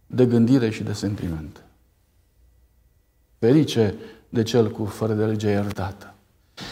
de 0.08 0.26
gândire 0.26 0.70
și 0.70 0.84
de 0.84 0.94
sentiment. 0.94 1.64
Ferice 3.40 3.96
de 4.30 4.44
cel 4.44 4.72
cu 4.72 4.86
fără 4.86 5.14
de 5.14 5.26
lege 5.26 5.50
iertată. 5.50 6.13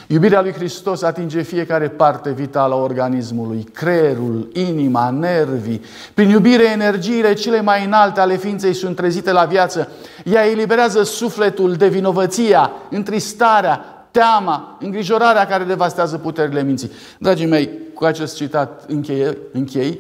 Iubirea 0.08 0.42
lui 0.42 0.54
Hristos 0.54 1.02
atinge 1.02 1.42
fiecare 1.42 1.90
parte 1.90 2.32
vitală 2.32 2.74
a 2.74 2.78
organismului, 2.78 3.64
creierul, 3.64 4.50
inima, 4.54 5.10
nervii. 5.10 5.82
Prin 6.14 6.30
iubire, 6.30 6.64
energiile 6.64 7.34
cele 7.34 7.62
mai 7.62 7.86
înalte 7.86 8.20
ale 8.20 8.38
ființei 8.38 8.74
sunt 8.74 8.96
trezite 8.96 9.32
la 9.32 9.46
viață. 9.46 9.90
Ea 10.26 10.48
eliberează 10.50 11.04
sufletul 11.04 11.74
de 11.74 11.88
vinovăția, 11.88 12.72
întristarea, 12.90 14.06
teama, 14.12 14.78
îngrijorarea 14.80 15.48
care 15.48 15.64
devastează 15.64 16.18
puterile 16.18 16.64
minții. 16.64 16.92
Dragii 17.20 17.46
mei, 17.46 17.70
cu 17.94 18.06
acest 18.06 18.36
citat 18.36 18.84
încheie, 18.88 19.38
închei. 19.54 20.00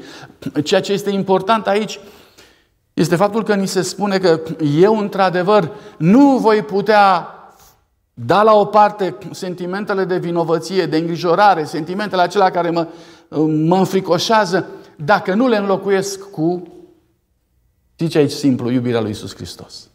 Ceea 0.63 0.82
ce 0.82 0.91
este 0.91 1.09
important 1.09 1.67
aici 1.67 1.99
este 2.93 3.15
faptul 3.15 3.43
că 3.43 3.55
ni 3.55 3.67
se 3.67 3.82
spune 3.82 4.17
că 4.17 4.41
eu, 4.79 4.97
într-adevăr, 4.97 5.71
nu 5.97 6.38
voi 6.38 6.61
putea 6.61 7.27
da 8.26 8.43
la 8.43 8.53
o 8.53 8.65
parte 8.65 9.17
sentimentele 9.32 10.05
de 10.05 10.17
vinovăție, 10.17 10.86
de 10.86 10.97
îngrijorare, 10.97 11.63
sentimentele 11.63 12.22
acelea 12.22 12.51
care 12.51 12.69
mă, 12.69 12.88
mă 13.47 13.78
înfricoșează, 13.78 14.67
dacă 14.95 15.34
nu 15.34 15.47
le 15.47 15.57
înlocuiesc 15.57 16.30
cu, 16.30 16.67
zice 17.97 18.17
aici 18.17 18.32
simplu, 18.32 18.69
iubirea 18.69 19.01
lui 19.01 19.09
Isus 19.09 19.36
Hristos. 19.36 19.89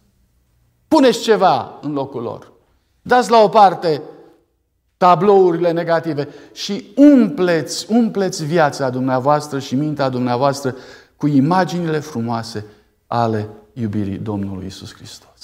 Puneți 0.88 1.20
ceva 1.20 1.78
în 1.82 1.92
locul 1.92 2.22
lor. 2.22 2.52
Dați 3.02 3.30
la 3.30 3.42
o 3.42 3.48
parte 3.48 4.02
tablourile 4.96 5.70
negative 5.72 6.28
și 6.52 6.92
umpleți, 6.96 7.86
umpleți 7.92 8.44
viața 8.44 8.90
dumneavoastră 8.90 9.58
și 9.58 9.74
mintea 9.74 10.08
dumneavoastră 10.08 10.76
cu 11.16 11.26
imaginile 11.26 11.98
frumoase 11.98 12.66
ale 13.06 13.48
iubirii 13.72 14.18
Domnului 14.18 14.66
Isus 14.66 14.94
Hristos. 14.94 15.35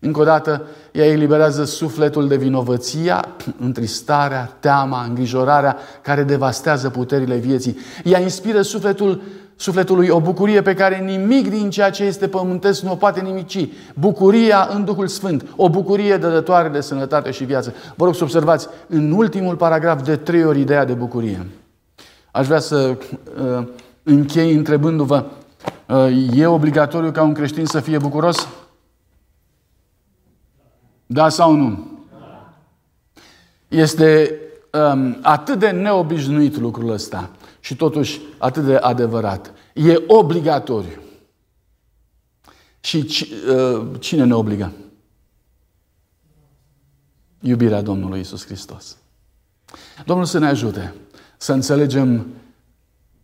Încă 0.00 0.20
o 0.20 0.24
dată, 0.24 0.62
ea 0.92 1.06
eliberează 1.06 1.64
sufletul 1.64 2.28
de 2.28 2.36
vinovăția, 2.36 3.24
întristarea, 3.60 4.56
teama, 4.60 5.04
îngrijorarea 5.08 5.76
care 6.02 6.22
devastează 6.22 6.90
puterile 6.90 7.36
vieții. 7.36 7.78
Ea 8.04 8.20
inspiră 8.20 8.62
sufletul, 8.62 9.22
sufletului 9.56 10.08
o 10.08 10.20
bucurie 10.20 10.62
pe 10.62 10.74
care 10.74 10.98
nimic 10.98 11.50
din 11.50 11.70
ceea 11.70 11.90
ce 11.90 12.04
este 12.04 12.28
pământesc 12.28 12.82
nu 12.82 12.92
o 12.92 12.94
poate 12.94 13.20
nimici. 13.20 13.68
Bucuria 13.94 14.68
în 14.72 14.84
Duhul 14.84 15.06
Sfânt, 15.06 15.44
o 15.56 15.68
bucurie 15.68 16.16
dădătoare 16.16 16.68
de 16.68 16.80
sănătate 16.80 17.30
și 17.30 17.44
viață. 17.44 17.74
Vă 17.96 18.04
rog 18.04 18.14
să 18.14 18.24
observați 18.24 18.68
în 18.86 19.12
ultimul 19.12 19.56
paragraf 19.56 20.02
de 20.02 20.16
trei 20.16 20.44
ori 20.44 20.60
ideea 20.60 20.84
de 20.84 20.92
bucurie. 20.92 21.46
Aș 22.30 22.46
vrea 22.46 22.58
să 22.58 22.96
uh, 23.58 23.66
închei 24.02 24.54
întrebându-vă, 24.54 25.24
uh, 25.86 26.38
e 26.38 26.46
obligatoriu 26.46 27.10
ca 27.10 27.22
un 27.22 27.32
creștin 27.32 27.66
să 27.66 27.80
fie 27.80 27.98
bucuros? 27.98 28.48
Da 31.10 31.28
sau 31.28 31.54
nu? 31.54 31.98
Este 33.68 34.40
um, 34.72 35.18
atât 35.22 35.58
de 35.58 35.70
neobișnuit 35.70 36.56
lucrul 36.56 36.90
ăsta 36.90 37.30
și 37.60 37.76
totuși 37.76 38.20
atât 38.38 38.64
de 38.64 38.76
adevărat. 38.76 39.52
E 39.74 40.02
obligatoriu. 40.06 41.02
Și 42.80 43.06
uh, 43.48 43.86
cine 44.00 44.24
ne 44.24 44.34
obligă? 44.34 44.72
Iubirea 47.40 47.82
Domnului 47.82 48.20
Isus 48.20 48.44
Hristos. 48.44 48.96
Domnul 50.04 50.26
să 50.26 50.38
ne 50.38 50.46
ajute 50.46 50.94
să 51.36 51.52
înțelegem 51.52 52.26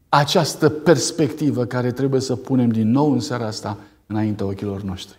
această 0.08 0.68
perspectivă 0.68 1.64
care 1.64 1.92
trebuie 1.92 2.20
să 2.20 2.36
punem 2.36 2.70
din 2.70 2.90
nou 2.90 3.12
în 3.12 3.20
seara 3.20 3.46
asta 3.46 3.78
înaintea 4.06 4.46
ochilor 4.46 4.82
noștri. 4.82 5.18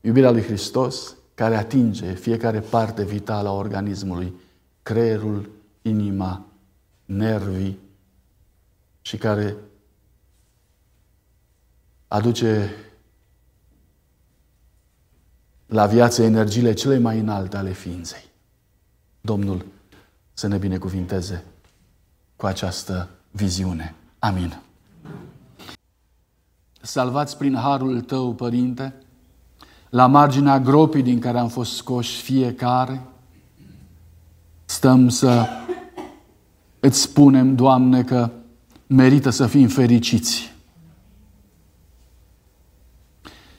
Iubirea 0.00 0.30
lui 0.30 0.42
Hristos 0.42 1.16
care 1.34 1.56
atinge 1.56 2.14
fiecare 2.14 2.60
parte 2.60 3.04
vitală 3.04 3.48
a 3.48 3.52
organismului, 3.52 4.34
creierul, 4.82 5.50
inima, 5.82 6.46
nervii 7.04 7.78
și 9.02 9.16
care 9.16 9.56
aduce 12.08 12.70
la 15.66 15.86
viață 15.86 16.22
energiile 16.22 16.72
cele 16.72 16.98
mai 16.98 17.18
înalte 17.18 17.56
ale 17.56 17.72
ființei. 17.72 18.24
Domnul 19.20 19.64
să 20.32 20.46
ne 20.46 20.58
binecuvinteze 20.58 21.44
cu 22.36 22.46
această 22.46 23.08
viziune. 23.30 23.94
Amin. 24.18 24.60
Salvați 26.80 27.36
prin 27.36 27.54
harul 27.54 28.00
tău, 28.00 28.34
Părinte, 28.34 28.94
la 29.94 30.06
marginea 30.06 30.60
gropii 30.60 31.02
din 31.02 31.18
care 31.18 31.38
am 31.38 31.48
fost 31.48 31.74
scoși 31.74 32.22
fiecare, 32.22 33.00
stăm 34.64 35.08
să 35.08 35.46
îți 36.80 37.00
spunem, 37.00 37.54
Doamne, 37.54 38.02
că 38.02 38.30
merită 38.86 39.30
să 39.30 39.46
fim 39.46 39.68
fericiți. 39.68 40.52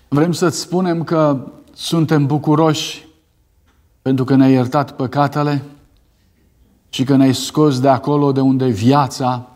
Vrem 0.08 0.32
să-ți 0.32 0.60
spunem 0.60 1.04
că 1.04 1.52
suntem 1.74 2.26
bucuroși 2.26 3.08
pentru 4.02 4.24
că 4.24 4.36
ne-ai 4.36 4.52
iertat 4.52 4.96
păcatele 4.96 5.64
și 6.90 7.04
că 7.04 7.16
ne-ai 7.16 7.34
scos 7.34 7.80
de 7.80 7.90
acolo 7.90 8.32
de 8.32 8.40
unde 8.40 8.68
viața 8.68 9.50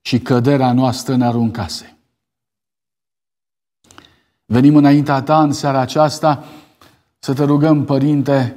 și 0.00 0.18
căderea 0.20 0.72
noastră 0.72 1.16
ne 1.16 1.24
aruncase. 1.24 1.91
Venim 4.52 4.76
înaintea 4.76 5.22
ta 5.22 5.42
în 5.42 5.52
seara 5.52 5.80
aceasta 5.80 6.44
să 7.18 7.34
te 7.34 7.44
rugăm, 7.44 7.84
Părinte, 7.84 8.56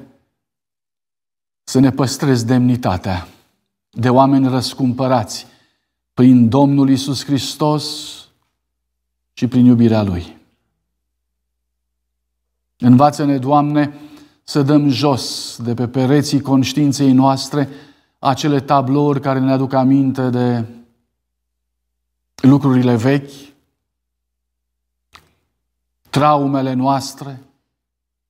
să 1.63 1.79
ne 1.79 1.91
păstrezi 1.91 2.45
demnitatea 2.45 3.27
de 3.89 4.09
oameni 4.09 4.47
răscumpărați 4.47 5.47
prin 6.13 6.49
Domnul 6.49 6.89
Isus 6.89 7.25
Hristos 7.25 8.15
și 9.33 9.47
prin 9.47 9.65
iubirea 9.65 10.03
Lui. 10.03 10.37
Învață-ne, 12.77 13.37
Doamne, 13.37 13.93
să 14.43 14.61
dăm 14.61 14.89
jos 14.89 15.57
de 15.63 15.73
pe 15.73 15.87
pereții 15.87 16.41
conștiinței 16.41 17.11
noastre 17.11 17.69
acele 18.19 18.59
tablouri 18.59 19.21
care 19.21 19.39
ne 19.39 19.51
aduc 19.51 19.73
aminte 19.73 20.29
de 20.29 20.65
lucrurile 22.35 22.95
vechi, 22.95 23.54
traumele 26.15 26.73
noastre, 26.73 27.41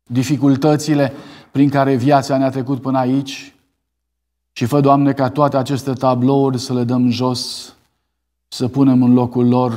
dificultățile 0.04 1.14
prin 1.52 1.70
care 1.70 1.96
viața 1.96 2.38
ne-a 2.38 2.50
trecut 2.50 2.82
până 2.82 2.98
aici 2.98 3.56
și 4.52 4.66
fă, 4.66 4.80
Doamne, 4.80 5.14
ca 5.14 5.30
toate 5.30 5.58
aceste 5.58 5.94
tablouri 5.94 6.58
să 6.58 6.74
le 6.74 6.84
dăm 6.84 7.10
jos, 7.10 7.74
să 8.48 8.68
punem 8.68 9.04
în 9.04 9.14
locul 9.14 9.48
lor 9.48 9.74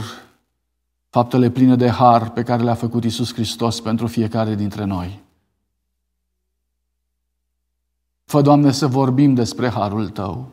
faptele 1.08 1.50
pline 1.50 1.76
de 1.76 1.88
har 1.88 2.30
pe 2.30 2.42
care 2.42 2.62
le-a 2.62 2.74
făcut 2.74 3.04
Isus 3.04 3.32
Hristos 3.32 3.80
pentru 3.80 4.06
fiecare 4.06 4.54
dintre 4.54 4.84
noi. 4.84 5.22
Fă, 8.24 8.40
Doamne, 8.40 8.70
să 8.70 8.86
vorbim 8.86 9.34
despre 9.34 9.68
harul 9.68 10.08
Tău, 10.08 10.46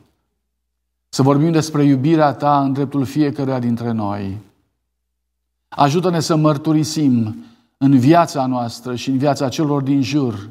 să 1.10 1.22
vorbim 1.22 1.52
despre 1.52 1.84
iubirea 1.84 2.34
Ta 2.34 2.64
în 2.64 2.74
dreptul 2.74 3.06
fiecăruia 3.06 3.60
dintre 3.60 3.92
noi. 3.92 4.38
Ajută-ne 5.68 6.20
să 6.20 6.36
mărturisim 6.36 7.36
în 7.78 8.00
viața 8.00 8.46
noastră 8.46 8.96
și 8.96 9.10
în 9.10 9.18
viața 9.18 9.50
celor 9.50 9.82
din 9.82 10.02
jur 10.02 10.50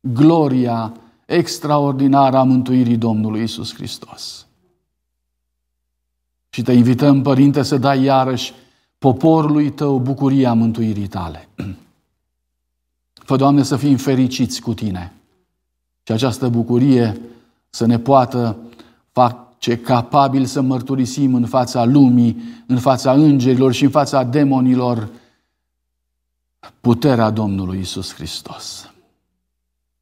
gloria 0.00 0.92
extraordinară 1.26 2.36
a 2.36 2.42
mântuirii 2.42 2.96
Domnului 2.96 3.42
Isus 3.42 3.74
Hristos. 3.74 4.46
Și 6.48 6.62
te 6.62 6.72
invităm, 6.72 7.22
Părinte, 7.22 7.62
să 7.62 7.76
dai 7.76 8.02
iarăși 8.02 8.52
poporului 8.98 9.70
tău 9.70 9.98
bucuria 9.98 10.52
mântuirii 10.52 11.06
tale. 11.06 11.48
Fă, 13.12 13.36
Doamne, 13.36 13.62
să 13.62 13.76
fim 13.76 13.96
fericiți 13.96 14.60
cu 14.60 14.74
tine 14.74 15.12
și 16.02 16.12
această 16.12 16.48
bucurie 16.48 17.20
să 17.70 17.86
ne 17.86 17.98
poată 17.98 18.56
face 19.62 19.78
capabil 19.78 20.44
să 20.44 20.60
mărturisim 20.60 21.34
în 21.34 21.46
fața 21.46 21.84
lumii, 21.84 22.42
în 22.66 22.78
fața 22.78 23.12
îngerilor 23.12 23.72
și 23.72 23.84
în 23.84 23.90
fața 23.90 24.22
demonilor 24.24 25.10
puterea 26.80 27.30
Domnului 27.30 27.78
Isus 27.78 28.14
Hristos. 28.14 28.92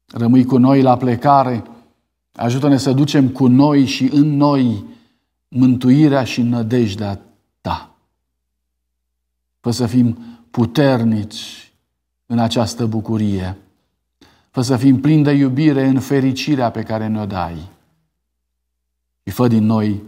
Rămâi 0.07 0.45
cu 0.45 0.57
noi 0.57 0.81
la 0.81 0.97
plecare, 0.97 1.63
ajută-ne 2.31 2.77
să 2.77 2.91
ducem 2.91 3.29
cu 3.29 3.47
noi 3.47 3.85
și 3.85 4.09
în 4.13 4.35
noi 4.35 4.85
mântuirea 5.47 6.23
și 6.23 6.41
nădejdea 6.41 7.19
Ta. 7.61 7.95
Fă 9.59 9.71
să 9.71 9.85
fim 9.85 10.17
puternici 10.51 11.71
în 12.25 12.39
această 12.39 12.85
bucurie. 12.85 13.57
Fă 14.49 14.61
să 14.61 14.77
fim 14.77 14.99
plini 14.99 15.23
de 15.23 15.31
iubire 15.31 15.85
în 15.85 15.99
fericirea 15.99 16.71
pe 16.71 16.83
care 16.83 17.07
ne-o 17.07 17.25
dai. 17.25 17.69
Și 19.23 19.33
fă 19.33 19.47
din 19.47 19.65
noi 19.65 20.01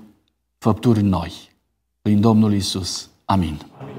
făpturi 0.57 1.01
noi. 1.01 1.31
Prin 2.01 2.21
Domnul 2.21 2.53
Isus. 2.53 3.09
Amin. 3.25 3.61
Amin. 3.79 3.92